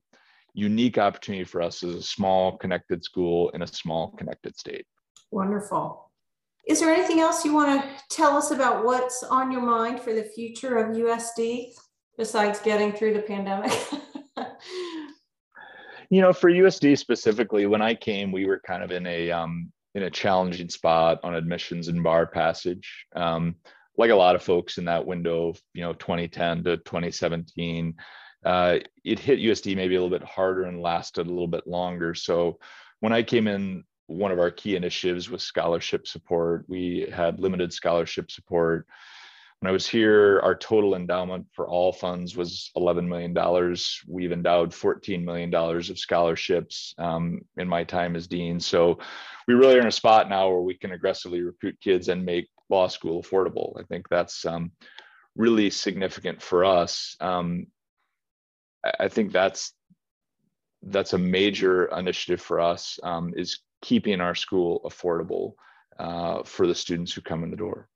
unique 0.54 0.98
opportunity 0.98 1.44
for 1.44 1.62
us 1.62 1.84
as 1.84 1.96
a 1.96 2.02
small 2.02 2.58
connected 2.58 3.04
school 3.04 3.50
in 3.50 3.62
a 3.62 3.68
small 3.68 4.12
connected 4.12 4.58
state. 4.58 4.86
Wonderful. 5.32 6.07
Is 6.68 6.82
there 6.82 6.94
anything 6.94 7.22
else 7.22 7.46
you 7.46 7.54
want 7.54 7.82
to 7.82 7.90
tell 8.10 8.36
us 8.36 8.52
about 8.52 8.84
what's 8.84 9.24
on 9.24 9.52
your 9.52 9.62
mind 9.62 10.02
for 10.02 10.14
the 10.14 10.24
future 10.24 10.78
of 10.78 10.96
USD 10.96 11.72
besides 12.18 12.60
getting 12.60 12.92
through 12.92 13.14
the 13.14 13.22
pandemic? 13.22 13.72
you 16.10 16.22
know, 16.22 16.34
for 16.34 16.52
USD 16.52 16.98
specifically, 16.98 17.66
when 17.68 17.82
I 17.82 17.96
came, 17.96 18.34
we 18.34 18.46
were 18.46 18.62
kind 18.68 18.84
of 18.84 18.92
in 18.92 19.08
a 19.08 19.32
um, 19.32 19.72
in 19.96 20.04
a 20.04 20.12
challenging 20.12 20.70
spot 20.70 21.20
on 21.24 21.36
admissions 21.36 21.88
and 21.88 22.04
bar 22.04 22.28
passage. 22.28 23.06
Um, 23.16 23.56
like 23.98 24.12
a 24.12 24.16
lot 24.16 24.36
of 24.36 24.44
folks 24.44 24.78
in 24.78 24.86
that 24.86 25.08
window, 25.08 25.54
you 25.74 25.82
know, 25.82 25.94
2010 25.94 26.66
to 26.66 26.78
2017, 26.78 27.96
uh, 28.46 28.78
it 29.04 29.20
hit 29.20 29.40
USD 29.40 29.76
maybe 29.76 29.96
a 29.96 30.02
little 30.02 30.16
bit 30.16 30.28
harder 30.28 30.64
and 30.66 30.82
lasted 30.82 31.26
a 31.26 31.30
little 31.30 31.48
bit 31.48 31.66
longer. 31.66 32.14
So 32.14 32.60
when 33.00 33.14
I 33.14 33.24
came 33.24 33.48
in 33.48 33.86
one 34.08 34.32
of 34.32 34.40
our 34.40 34.52
key 34.52 34.76
initiatives 34.76 35.30
was 35.30 35.44
scholarship 35.44 36.08
support. 36.08 36.66
We 36.68 37.08
had 37.14 37.40
limited 37.40 37.72
scholarship 37.72 38.32
support. 38.32 38.88
When 39.60 39.70
I 39.70 39.74
was 39.74 39.88
here, 39.88 40.40
our 40.44 40.56
total 40.56 40.96
endowment 40.96 41.48
for 41.52 41.68
all 41.68 41.92
funds 41.92 42.38
was 42.38 42.72
$11 42.78 43.08
million. 43.08 43.34
We've 44.08 44.32
endowed 44.32 44.72
$14 44.72 45.24
million 45.24 45.54
of 45.54 46.00
scholarships 46.00 46.94
um, 46.98 47.42
in 47.58 47.68
my 47.68 47.84
time 47.84 48.16
as 48.16 48.28
dean. 48.28 48.60
So 48.60 49.00
we 49.48 49.56
really 49.56 49.78
are 49.78 49.82
in 49.82 49.88
a 49.88 49.92
spot 49.92 50.30
now 50.30 50.50
where 50.50 50.62
we 50.62 50.78
can 50.78 50.92
aggressively 50.92 51.42
recruit 51.42 51.78
kids 51.82 52.08
and 52.08 52.24
make 52.24 52.50
law 52.70 52.88
school 52.88 53.22
affordable. 53.22 53.80
I 53.80 53.84
think 53.84 54.08
that's 54.10 54.46
um, 54.46 54.72
really 55.36 55.70
significant 55.70 56.42
for 56.42 56.64
us. 56.64 57.16
Um, 57.20 57.68
I 59.00 59.08
think 59.08 59.32
that's 59.32 59.74
that's 60.84 61.14
a 61.14 61.18
major 61.18 61.86
initiative 61.86 62.40
for 62.42 62.60
us 62.60 63.00
um, 63.04 63.34
is 63.36 63.60
keeping 63.88 64.20
our 64.20 64.36
school 64.36 64.82
affordable 64.84 65.54
uh, 65.98 66.44
for 66.44 66.68
the 66.68 66.76
students 66.76 67.14
who 67.14 67.22
come 67.22 67.42
in 67.46 67.50
the 67.50 67.56
door. 67.56 67.88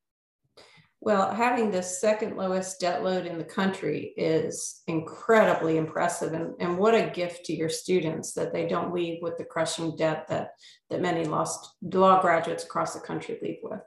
Well, 1.01 1.34
having 1.34 1.69
the 1.69 1.84
second 1.84 2.38
lowest 2.38 2.80
debt 2.80 3.04
load 3.04 3.25
in 3.25 3.38
the 3.38 3.43
country 3.43 4.13
is 4.15 4.84
incredibly 4.88 5.75
impressive. 5.75 6.32
And, 6.32 6.54
and 6.62 6.77
what 6.77 6.95
a 6.95 7.10
gift 7.10 7.43
to 7.47 7.54
your 7.54 7.67
students 7.67 8.32
that 8.36 8.54
they 8.54 8.67
don't 8.69 8.93
leave 8.93 9.17
with 9.21 9.38
the 9.38 9.43
crushing 9.43 9.97
debt 9.97 10.27
that, 10.30 10.51
that 10.89 11.01
many 11.01 11.25
lost 11.25 11.75
law 11.82 12.21
graduates 12.21 12.63
across 12.63 12.93
the 12.93 13.01
country 13.01 13.38
leave 13.41 13.58
with. 13.62 13.82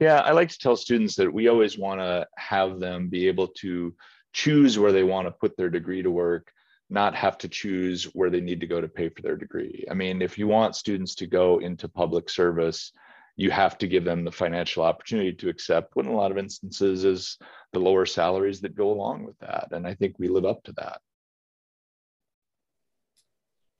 Yeah, 0.00 0.20
I 0.20 0.32
like 0.32 0.48
to 0.48 0.58
tell 0.58 0.76
students 0.76 1.16
that 1.16 1.30
we 1.30 1.48
always 1.48 1.76
want 1.76 2.00
to 2.00 2.26
have 2.38 2.80
them 2.80 3.10
be 3.10 3.28
able 3.28 3.48
to 3.58 3.94
choose 4.32 4.78
where 4.78 4.92
they 4.92 5.04
want 5.04 5.26
to 5.26 5.32
put 5.32 5.54
their 5.58 5.68
degree 5.68 6.02
to 6.02 6.10
work 6.10 6.50
not 6.88 7.14
have 7.14 7.36
to 7.38 7.48
choose 7.48 8.04
where 8.14 8.30
they 8.30 8.40
need 8.40 8.60
to 8.60 8.66
go 8.66 8.80
to 8.80 8.88
pay 8.88 9.08
for 9.08 9.22
their 9.22 9.36
degree. 9.36 9.84
I 9.90 9.94
mean, 9.94 10.22
if 10.22 10.38
you 10.38 10.46
want 10.46 10.76
students 10.76 11.14
to 11.16 11.26
go 11.26 11.58
into 11.58 11.88
public 11.88 12.30
service, 12.30 12.92
you 13.36 13.50
have 13.50 13.76
to 13.78 13.88
give 13.88 14.04
them 14.04 14.24
the 14.24 14.32
financial 14.32 14.82
opportunity 14.82 15.32
to 15.32 15.48
accept 15.48 15.94
what 15.94 16.06
in 16.06 16.12
a 16.12 16.16
lot 16.16 16.30
of 16.30 16.38
instances 16.38 17.04
is 17.04 17.38
the 17.72 17.78
lower 17.78 18.06
salaries 18.06 18.60
that 18.60 18.76
go 18.76 18.90
along 18.90 19.24
with 19.24 19.38
that. 19.40 19.68
And 19.72 19.86
I 19.86 19.94
think 19.94 20.16
we 20.18 20.28
live 20.28 20.46
up 20.46 20.62
to 20.64 20.72
that. 20.72 21.00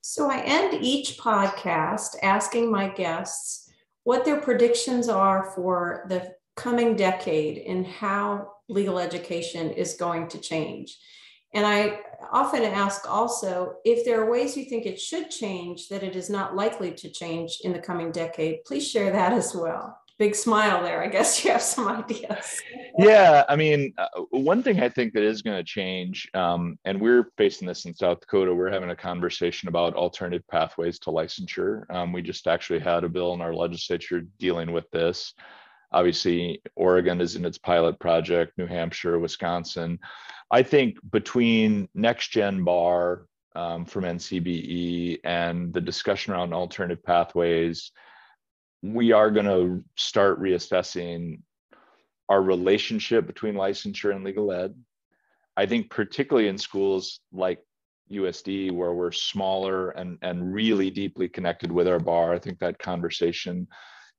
So 0.01 0.29
I 0.29 0.41
end 0.41 0.77
each 0.81 1.17
podcast 1.17 2.17
asking 2.21 2.71
my 2.71 2.87
guests 2.87 3.69
what 4.03 4.23
their 4.23 4.39
predictions 4.39 5.09
are 5.09 5.51
for 5.55 6.05
the 6.07 6.33
coming 6.55 6.95
decade 6.95 7.57
and 7.67 7.85
how 7.85 8.53
legal 8.69 8.99
education 8.99 9.71
is 9.71 9.95
going 9.95 10.27
to 10.29 10.37
change. 10.37 10.97
And 11.53 11.65
I 11.65 11.99
often 12.31 12.63
ask 12.63 13.09
also 13.09 13.75
if 13.85 14.05
there 14.05 14.21
are 14.21 14.29
ways 14.29 14.57
you 14.57 14.65
think 14.65 14.85
it 14.85 14.99
should 14.99 15.29
change 15.29 15.87
that 15.89 16.03
it 16.03 16.15
is 16.15 16.29
not 16.29 16.55
likely 16.55 16.91
to 16.91 17.09
change 17.09 17.59
in 17.63 17.73
the 17.73 17.79
coming 17.79 18.11
decade. 18.11 18.63
Please 18.65 18.87
share 18.87 19.11
that 19.11 19.33
as 19.33 19.55
well. 19.55 19.97
Big 20.19 20.35
smile 20.35 20.81
there. 20.83 21.03
I 21.03 21.07
guess 21.07 21.43
you 21.45 21.51
have 21.51 21.61
some 21.61 21.87
ideas. 21.87 22.61
yeah, 22.97 23.43
I 23.47 23.55
mean, 23.55 23.93
uh, 23.97 24.07
one 24.31 24.63
thing 24.63 24.81
I 24.81 24.89
think 24.89 25.13
that 25.13 25.23
is 25.23 25.41
going 25.41 25.57
to 25.57 25.63
change, 25.63 26.29
um, 26.33 26.77
and 26.85 26.99
we're 26.99 27.29
facing 27.37 27.67
this 27.67 27.85
in 27.85 27.93
South 27.93 28.19
Dakota. 28.19 28.53
We're 28.53 28.71
having 28.71 28.89
a 28.89 28.95
conversation 28.95 29.69
about 29.69 29.93
alternative 29.93 30.43
pathways 30.49 30.99
to 30.99 31.11
licensure. 31.11 31.89
Um, 31.93 32.11
we 32.11 32.23
just 32.23 32.47
actually 32.47 32.79
had 32.79 33.03
a 33.03 33.09
bill 33.09 33.33
in 33.33 33.41
our 33.41 33.53
legislature 33.53 34.21
dealing 34.39 34.71
with 34.71 34.89
this. 34.91 35.33
Obviously, 35.91 36.61
Oregon 36.75 37.21
is 37.21 37.35
in 37.35 37.45
its 37.45 37.57
pilot 37.57 37.99
project, 37.99 38.57
New 38.57 38.67
Hampshire, 38.67 39.19
Wisconsin. 39.19 39.99
I 40.51 40.63
think 40.63 40.97
between 41.11 41.87
next 41.93 42.29
gen 42.29 42.63
bar 42.63 43.25
um, 43.55 43.85
from 43.85 44.03
NCBE 44.03 45.19
and 45.23 45.73
the 45.73 45.81
discussion 45.81 46.33
around 46.33 46.53
alternative 46.53 47.03
pathways, 47.03 47.91
we 48.83 49.11
are 49.11 49.31
going 49.31 49.45
to 49.45 49.83
start 49.95 50.41
reassessing 50.41 51.41
our 52.29 52.41
relationship 52.41 53.25
between 53.25 53.55
licensure 53.55 54.13
and 54.13 54.23
legal 54.23 54.51
ed. 54.51 54.75
I 55.55 55.65
think 55.65 55.89
particularly 55.89 56.49
in 56.49 56.57
schools 56.57 57.21
like 57.31 57.59
USD, 58.11 58.71
where 58.71 58.93
we're 58.93 59.11
smaller 59.11 59.89
and, 59.91 60.17
and 60.21 60.53
really 60.53 60.89
deeply 60.89 61.27
connected 61.27 61.71
with 61.71 61.87
our 61.87 61.99
bar, 61.99 62.33
I 62.33 62.39
think 62.39 62.59
that 62.59 62.79
conversation 62.79 63.67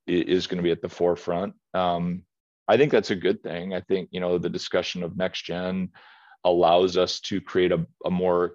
is 0.08 0.46
going 0.46 0.58
to 0.58 0.62
be 0.62 0.70
at 0.70 0.82
the 0.82 0.88
forefront. 0.88 1.54
Um, 1.74 2.22
I 2.66 2.76
think 2.76 2.92
that's 2.92 3.10
a 3.10 3.16
good 3.16 3.42
thing. 3.42 3.74
I 3.74 3.80
think 3.80 4.08
you 4.12 4.20
know 4.20 4.38
the 4.38 4.50
discussion 4.50 5.02
of 5.02 5.16
next 5.16 5.44
gen 5.44 5.90
allows 6.44 6.96
us 6.96 7.20
to 7.20 7.40
create 7.40 7.72
a, 7.72 7.86
a 8.04 8.10
more 8.10 8.52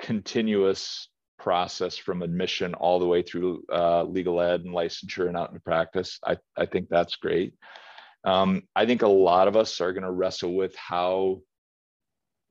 continuous 0.00 1.08
process 1.38 1.96
from 1.96 2.22
admission 2.22 2.74
all 2.74 2.98
the 2.98 3.06
way 3.06 3.22
through 3.22 3.62
uh, 3.72 4.02
legal 4.04 4.40
ed 4.40 4.62
and 4.62 4.74
licensure 4.74 5.28
and 5.28 5.36
out 5.36 5.48
into 5.48 5.60
practice. 5.60 6.18
I, 6.26 6.36
I 6.56 6.66
think 6.66 6.88
that's 6.88 7.16
great. 7.16 7.54
Um, 8.24 8.62
I 8.74 8.86
think 8.86 9.02
a 9.02 9.08
lot 9.08 9.48
of 9.48 9.56
us 9.56 9.80
are 9.80 9.92
going 9.92 10.04
to 10.04 10.10
wrestle 10.10 10.54
with 10.54 10.74
how 10.76 11.40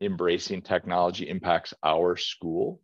embracing 0.01 0.61
technology 0.61 1.27
impacts 1.27 1.73
our 1.83 2.15
school. 2.15 2.81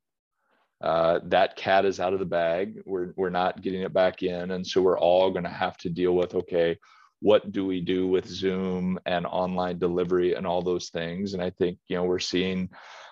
Uh, 0.84 1.22
that 1.24 1.56
cat 1.56 1.86
is 1.86 2.02
out 2.02 2.12
of 2.12 2.20
the 2.20 2.26
bag. 2.26 2.82
We're, 2.86 3.14
we're 3.16 3.30
not 3.30 3.62
getting 3.62 3.82
it 3.82 3.94
back 3.94 4.22
in. 4.22 4.52
And 4.52 4.68
so 4.68 4.82
we're 4.82 5.00
all 5.00 5.32
going 5.32 5.46
to 5.46 5.50
have 5.50 5.78
to 5.78 5.90
deal 5.90 6.14
with 6.14 6.36
okay, 6.36 6.78
what 7.22 7.54
do 7.54 7.66
we 7.66 7.80
do 7.80 8.06
with 8.06 8.28
Zoom 8.28 9.00
and 9.06 9.26
online 9.26 9.80
delivery 9.80 10.34
and 10.34 10.46
all 10.46 10.62
those 10.62 10.90
things? 10.90 11.34
And 11.34 11.42
I 11.42 11.52
think, 11.52 11.78
you 11.88 11.96
know, 11.96 12.04
we're 12.04 12.20
seeing 12.20 12.70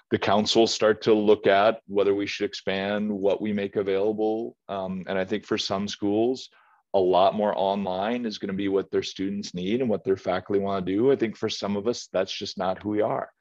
the 0.10 0.19
council 0.19 0.67
start 0.67 1.01
to 1.03 1.13
look 1.13 1.47
at 1.47 1.79
whether 1.88 2.13
we 2.13 2.27
should 2.27 2.45
expand 2.45 3.10
what 3.10 3.41
we 3.41 3.53
make 3.53 3.77
available. 3.77 4.57
Um, 4.67 5.05
and 5.07 5.17
I 5.17 5.23
think 5.23 5.45
for 5.45 5.57
some 5.57 5.88
schools, 5.88 6.49
a 6.93 6.99
lot 6.99 7.36
more 7.36 7.53
online 7.55 8.25
is 8.25 8.38
going 8.38 8.49
to 8.49 8.53
be 8.53 8.67
what 8.67 8.91
their 8.91 9.01
students 9.03 9.53
need 9.53 9.79
and 9.79 9.89
what 9.89 10.03
their 10.03 10.17
faculty 10.17 10.60
want 10.60 10.86
to 10.86 10.91
do. 10.91 11.10
I 11.10 11.15
think 11.15 11.38
for 11.38 11.47
some 11.47 11.77
of 11.77 11.88
us, 11.88 12.10
that's 12.12 12.34
just 12.34 12.57
not 12.57 12.84
who 12.84 12.89
we 12.89 13.01
are. 13.01 13.31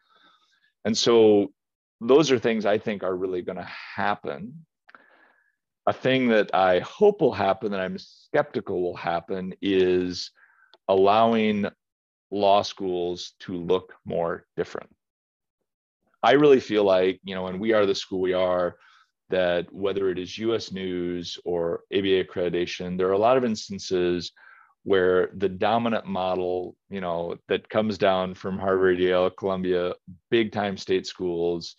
And 0.84 0.96
so 0.96 1.52
those 2.00 2.30
are 2.30 2.38
things 2.38 2.64
I 2.64 2.78
think 2.78 3.02
are 3.02 3.14
really 3.14 3.42
going 3.42 3.58
to 3.58 3.68
happen. 3.96 4.66
A 5.86 5.92
thing 5.92 6.28
that 6.28 6.54
I 6.54 6.80
hope 6.80 7.20
will 7.20 7.32
happen, 7.32 7.72
that 7.72 7.80
I'm 7.80 7.98
skeptical 7.98 8.82
will 8.82 8.96
happen, 8.96 9.54
is 9.60 10.30
allowing 10.88 11.66
law 12.30 12.62
schools 12.62 13.34
to 13.40 13.54
look 13.54 13.94
more 14.04 14.46
different. 14.56 14.90
I 16.22 16.32
really 16.32 16.60
feel 16.60 16.84
like, 16.84 17.20
you 17.24 17.34
know, 17.34 17.46
and 17.46 17.60
we 17.60 17.72
are 17.72 17.86
the 17.86 17.94
school 17.94 18.20
we 18.20 18.34
are, 18.34 18.76
that 19.30 19.72
whether 19.72 20.10
it 20.10 20.18
is 20.18 20.38
US 20.38 20.72
News 20.72 21.38
or 21.44 21.82
ABA 21.92 22.24
accreditation, 22.24 22.96
there 22.96 23.08
are 23.08 23.12
a 23.12 23.18
lot 23.18 23.36
of 23.36 23.44
instances 23.44 24.32
where 24.82 25.30
the 25.34 25.48
dominant 25.48 26.06
model, 26.06 26.76
you 26.88 27.00
know, 27.00 27.36
that 27.48 27.68
comes 27.68 27.98
down 27.98 28.34
from 28.34 28.58
Harvard, 28.58 28.98
Yale, 28.98 29.30
Columbia, 29.30 29.94
big 30.30 30.52
time 30.52 30.76
state 30.76 31.06
schools 31.06 31.76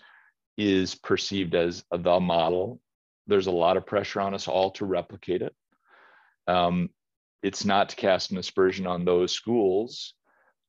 is 0.61 0.93
perceived 0.93 1.55
as 1.55 1.83
the 1.91 2.19
model. 2.19 2.79
There's 3.25 3.47
a 3.47 3.51
lot 3.51 3.77
of 3.77 3.85
pressure 3.85 4.21
on 4.21 4.35
us 4.35 4.47
all 4.47 4.71
to 4.71 4.85
replicate 4.85 5.41
it. 5.41 5.55
Um, 6.47 6.89
it's 7.41 7.65
not 7.65 7.89
to 7.89 7.95
cast 7.95 8.31
an 8.31 8.37
aspersion 8.37 8.85
on 8.85 9.03
those 9.03 9.31
schools 9.31 10.13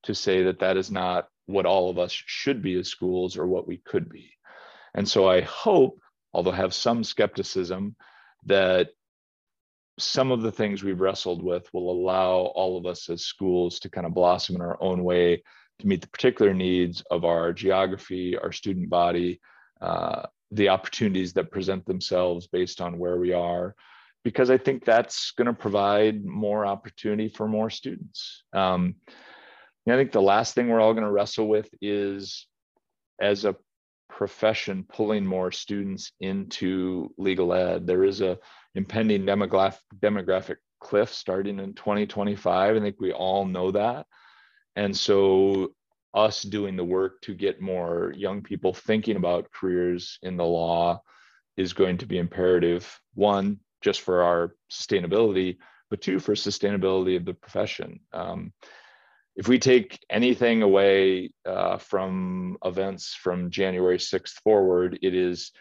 to 0.03 0.15
say 0.15 0.43
that 0.43 0.59
that 0.59 0.77
is 0.77 0.89
not 0.89 1.27
what 1.45 1.67
all 1.67 1.89
of 1.89 1.99
us 1.99 2.11
should 2.11 2.61
be 2.63 2.73
as 2.79 2.87
schools 2.87 3.37
or 3.37 3.45
what 3.45 3.67
we 3.67 3.77
could 3.77 4.09
be. 4.09 4.31
And 4.95 5.07
so 5.07 5.29
I 5.29 5.41
hope, 5.41 5.99
although 6.33 6.51
I 6.51 6.55
have 6.55 6.73
some 6.73 7.03
skepticism, 7.03 7.95
that 8.45 8.89
some 9.99 10.31
of 10.31 10.41
the 10.41 10.51
things 10.51 10.83
we've 10.83 10.99
wrestled 10.99 11.43
with 11.43 11.71
will 11.71 11.91
allow 11.91 12.37
all 12.55 12.77
of 12.77 12.87
us 12.87 13.09
as 13.09 13.23
schools 13.23 13.79
to 13.79 13.89
kind 13.89 14.07
of 14.07 14.15
blossom 14.15 14.55
in 14.55 14.61
our 14.61 14.81
own 14.81 15.03
way 15.03 15.43
to 15.79 15.87
meet 15.87 16.01
the 16.01 16.07
particular 16.07 16.53
needs 16.53 17.03
of 17.11 17.25
our 17.25 17.53
geography, 17.53 18.35
our 18.37 18.51
student 18.51 18.89
body, 18.89 19.39
uh, 19.81 20.23
the 20.51 20.69
opportunities 20.69 21.33
that 21.33 21.51
present 21.51 21.85
themselves 21.85 22.47
based 22.47 22.81
on 22.81 22.99
where 22.99 23.17
we 23.17 23.33
are, 23.33 23.75
because 24.23 24.49
I 24.49 24.57
think 24.57 24.85
that's 24.85 25.31
going 25.31 25.47
to 25.47 25.53
provide 25.53 26.23
more 26.23 26.65
opportunity 26.65 27.29
for 27.29 27.47
more 27.47 27.69
students. 27.69 28.43
Um, 28.53 28.95
I 29.87 29.95
think 29.95 30.11
the 30.11 30.21
last 30.21 30.55
thing 30.55 30.69
we're 30.69 30.79
all 30.79 30.93
going 30.93 31.03
to 31.03 31.11
wrestle 31.11 31.47
with 31.47 31.69
is 31.81 32.47
as 33.19 33.43
a 33.43 33.55
profession 34.09 34.85
pulling 34.87 35.25
more 35.25 35.51
students 35.51 36.11
into 36.21 37.13
legal 37.17 37.53
ed. 37.53 37.85
There 37.85 38.03
is 38.03 38.21
a 38.21 38.37
impending 38.75 39.25
demographic 39.25 39.79
demographic 39.99 40.57
cliff 40.79 41.13
starting 41.13 41.59
in 41.59 41.73
2025. 41.73 42.75
I 42.75 42.79
think 42.79 42.99
we 42.99 43.11
all 43.11 43.45
know 43.45 43.71
that. 43.71 44.05
And 44.75 44.95
so 44.95 45.73
us 46.13 46.43
doing 46.43 46.75
the 46.75 46.83
work 46.83 47.21
to 47.21 47.33
get 47.33 47.61
more 47.61 48.13
young 48.15 48.41
people 48.41 48.73
thinking 48.73 49.15
about 49.15 49.51
careers 49.51 50.19
in 50.21 50.37
the 50.37 50.45
law 50.45 51.01
is 51.57 51.73
going 51.73 51.97
to 51.97 52.05
be 52.05 52.17
imperative. 52.17 52.99
One, 53.15 53.59
just 53.81 54.01
for 54.01 54.23
our 54.23 54.55
sustainability, 54.71 55.57
but 55.89 56.01
two, 56.01 56.19
for 56.19 56.33
sustainability 56.33 57.17
of 57.17 57.25
the 57.25 57.33
profession. 57.33 57.99
Um, 58.13 58.53
if 59.35 59.47
we 59.47 59.57
take 59.57 60.03
anything 60.09 60.61
away 60.61 61.33
uh, 61.45 61.77
from 61.77 62.57
events 62.63 63.15
from 63.15 63.49
January 63.49 63.97
6th 63.97 64.33
forward, 64.43 64.99
it 65.01 65.15
is, 65.15 65.51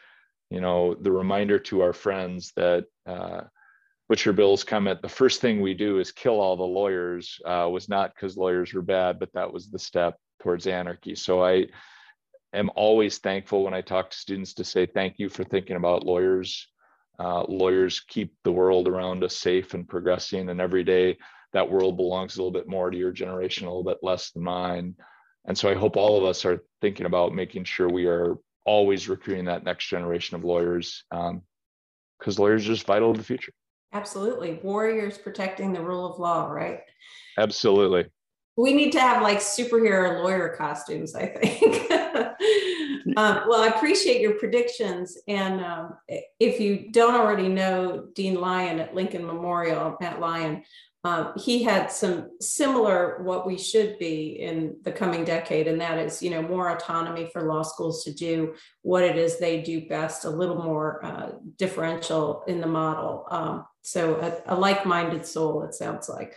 you 0.51 0.61
know, 0.61 0.95
the 0.95 1.13
reminder 1.13 1.59
to 1.59 1.81
our 1.81 1.95
friends 1.95 2.53
that 2.57 2.85
uh, 3.07 3.43
Butcher 4.09 4.35
Bill's 4.35 4.65
comment, 4.65 5.01
the 5.01 5.09
first 5.09 5.41
thing 5.41 5.61
we 5.61 5.73
do 5.73 5.99
is 5.99 6.13
kill 6.13 6.39
all 6.39 6.57
the 6.57 6.63
lawyers, 6.63 7.41
uh, 7.47 7.67
was 7.73 7.89
not 7.89 8.15
because 8.15 8.37
lawyers 8.37 8.75
were 8.75 8.83
bad, 8.83 9.19
but 9.19 9.33
that 9.33 9.51
was 9.51 9.71
the 9.71 9.79
step 9.79 10.17
towards 10.43 10.67
anarchy. 10.67 11.15
So 11.15 11.43
I 11.45 11.67
am 12.53 12.71
always 12.75 13.19
thankful 13.19 13.65
when 13.65 13.75
I 13.75 13.81
talk 13.81 14.11
to 14.11 14.17
students 14.17 14.55
to 14.55 14.65
say 14.65 14.87
thank 14.87 15.19
you 15.19 15.29
for 15.29 15.45
thinking 15.45 15.77
about 15.77 16.05
lawyers. 16.05 16.69
Uh, 17.19 17.45
lawyers 17.49 18.01
keep 18.01 18.35
the 18.43 18.53
world 18.53 18.89
around 18.89 19.23
us 19.23 19.37
safe 19.37 19.75
and 19.75 19.89
progressing, 19.89 20.49
and 20.49 20.61
every 20.61 20.83
day 20.83 21.17
that 21.53 21.71
world 21.71 21.97
belongs 21.97 22.37
a 22.37 22.39
little 22.39 22.51
bit 22.51 22.69
more 22.69 22.91
to 22.91 22.97
your 22.97 23.13
generation, 23.13 23.67
a 23.67 23.71
little 23.71 23.85
bit 23.85 23.99
less 24.03 24.31
than 24.31 24.43
mine. 24.43 24.95
And 25.45 25.57
so 25.57 25.69
I 25.69 25.75
hope 25.75 25.97
all 25.97 26.19
of 26.19 26.25
us 26.25 26.45
are 26.45 26.65
thinking 26.81 27.07
about 27.07 27.35
making 27.35 27.65
sure 27.65 27.89
we 27.89 28.07
are 28.07 28.37
always 28.65 29.09
recruiting 29.09 29.45
that 29.47 29.65
next 29.65 29.89
generation 29.89 30.37
of 30.37 30.45
lawyers 30.45 31.05
because 31.11 32.39
um, 32.39 32.43
lawyers 32.43 32.65
are 32.65 32.73
just 32.73 32.87
vital 32.87 33.13
to 33.13 33.19
the 33.19 33.25
future. 33.25 33.53
Absolutely. 33.93 34.61
Warriors 34.63 35.19
protecting 35.19 35.73
the 35.73 35.83
rule 35.83 36.11
of 36.11 36.19
law, 36.19 36.51
right? 36.51 36.81
Absolutely. 37.39 38.07
We 38.57 38.75
need 38.75 38.93
to 38.93 39.01
have 39.01 39.23
like 39.23 39.39
superhero 39.39 40.23
lawyer 40.23 40.55
costumes, 40.57 41.15
I 41.15 41.27
think. 41.27 41.91
um, 43.17 43.43
well, 43.49 43.63
I 43.63 43.73
appreciate 43.75 44.21
your 44.21 44.35
predictions. 44.35 45.17
And 45.27 45.65
um, 45.65 45.95
if 46.39 46.61
you 46.61 46.91
don't 46.93 47.15
already 47.15 47.49
know 47.49 48.09
Dean 48.15 48.35
Lyon 48.35 48.79
at 48.79 48.95
Lincoln 48.95 49.27
Memorial, 49.27 49.97
Matt 50.01 50.21
Lyon, 50.21 50.63
um, 51.05 51.33
he 51.37 51.65
had 51.65 51.91
some 51.91 52.31
similar 52.41 53.23
what 53.23 53.45
we 53.47 53.59
should 53.59 53.99
be 53.99 54.41
in 54.41 54.77
the 54.83 54.93
coming 54.93 55.25
decade 55.25 55.67
and 55.67 55.81
that 55.81 55.99
is 55.99 56.23
you 56.23 56.31
know 56.31 56.43
more 56.43 56.71
autonomy 56.71 57.29
for 57.33 57.43
law 57.43 57.63
schools 57.63 58.05
to 58.05 58.13
do 58.13 58.55
what 58.83 59.03
it 59.03 59.19
is 59.19 59.39
they 59.39 59.63
do 59.63 59.89
best 59.89 60.25
a 60.25 60.31
little 60.31 60.63
more 60.63 61.05
uh, 61.05 61.31
differential 61.59 62.45
in 62.47 62.61
the 62.61 62.67
model 62.69 63.27
um, 63.33 63.67
so 63.81 64.15
a, 64.21 64.55
a, 64.55 64.57
like-minded 64.57 65.27
soul 65.27 65.65
it 65.65 65.75
sounds 65.75 66.09
like 66.09 66.37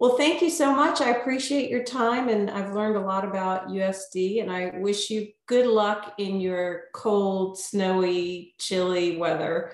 well 0.00 0.16
thank 0.16 0.42
you 0.42 0.50
so 0.50 0.74
much 0.74 1.00
i 1.00 1.10
appreciate 1.10 1.70
your 1.70 1.84
time 1.84 2.28
and 2.28 2.50
i've 2.50 2.74
learned 2.74 2.96
a 2.96 3.00
lot 3.00 3.24
about 3.24 3.68
usd 3.68 4.40
and 4.42 4.50
i 4.50 4.72
wish 4.78 5.10
you 5.10 5.28
good 5.46 5.66
luck 5.66 6.14
in 6.18 6.40
your 6.40 6.84
cold 6.92 7.58
snowy 7.58 8.54
chilly 8.58 9.16
weather 9.16 9.72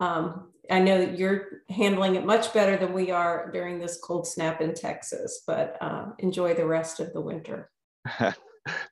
um, 0.00 0.50
I 0.70 0.78
know 0.78 0.98
that 0.98 1.18
you're 1.18 1.62
handling 1.68 2.14
it 2.14 2.24
much 2.24 2.52
better 2.54 2.76
than 2.76 2.92
we 2.92 3.10
are 3.10 3.50
during 3.52 3.78
this 3.78 3.98
cold 4.02 4.26
snap 4.26 4.60
in 4.60 4.74
Texas, 4.74 5.42
but 5.46 5.76
um, 5.80 6.14
enjoy 6.18 6.54
the 6.54 6.66
rest 6.66 7.00
of 7.00 7.12
the 7.12 7.20
winter. 7.20 7.70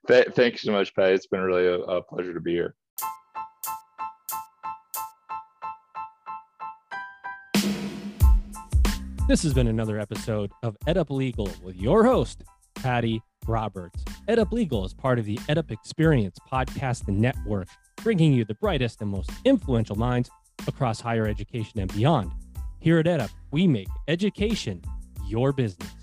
Thank 0.09 0.53
you 0.53 0.59
so 0.59 0.73
much, 0.73 0.95
Pat. 0.95 1.13
It's 1.13 1.27
been 1.27 1.41
really 1.41 1.67
a, 1.67 1.79
a 1.79 2.03
pleasure 2.03 2.35
to 2.35 2.41
be 2.41 2.53
here. 2.53 2.75
This 9.29 9.43
has 9.43 9.53
been 9.53 9.69
another 9.69 10.01
episode 10.01 10.51
of 10.63 10.79
EdUp 10.87 11.11
Legal 11.11 11.51
with 11.63 11.77
your 11.77 12.03
host, 12.03 12.45
Patty 12.77 13.21
Roberts. 13.47 14.03
EdUp 14.27 14.53
Legal 14.53 14.87
is 14.87 14.95
part 14.95 15.19
of 15.19 15.27
the 15.27 15.37
EdUp 15.51 15.71
Experience 15.71 16.39
podcast 16.51 17.07
network, 17.09 17.69
bringing 18.03 18.33
you 18.33 18.47
the 18.47 18.55
brightest 18.55 19.03
and 19.03 19.11
most 19.11 19.31
influential 19.45 19.97
minds 19.97 20.31
across 20.67 20.99
higher 20.99 21.27
education 21.27 21.79
and 21.79 21.93
beyond. 21.95 22.33
Here 22.81 23.01
at 23.01 23.05
EdUp, 23.05 23.29
we 23.51 23.67
make 23.67 23.89
education 24.09 24.81
your 25.27 25.53
business. 25.53 25.98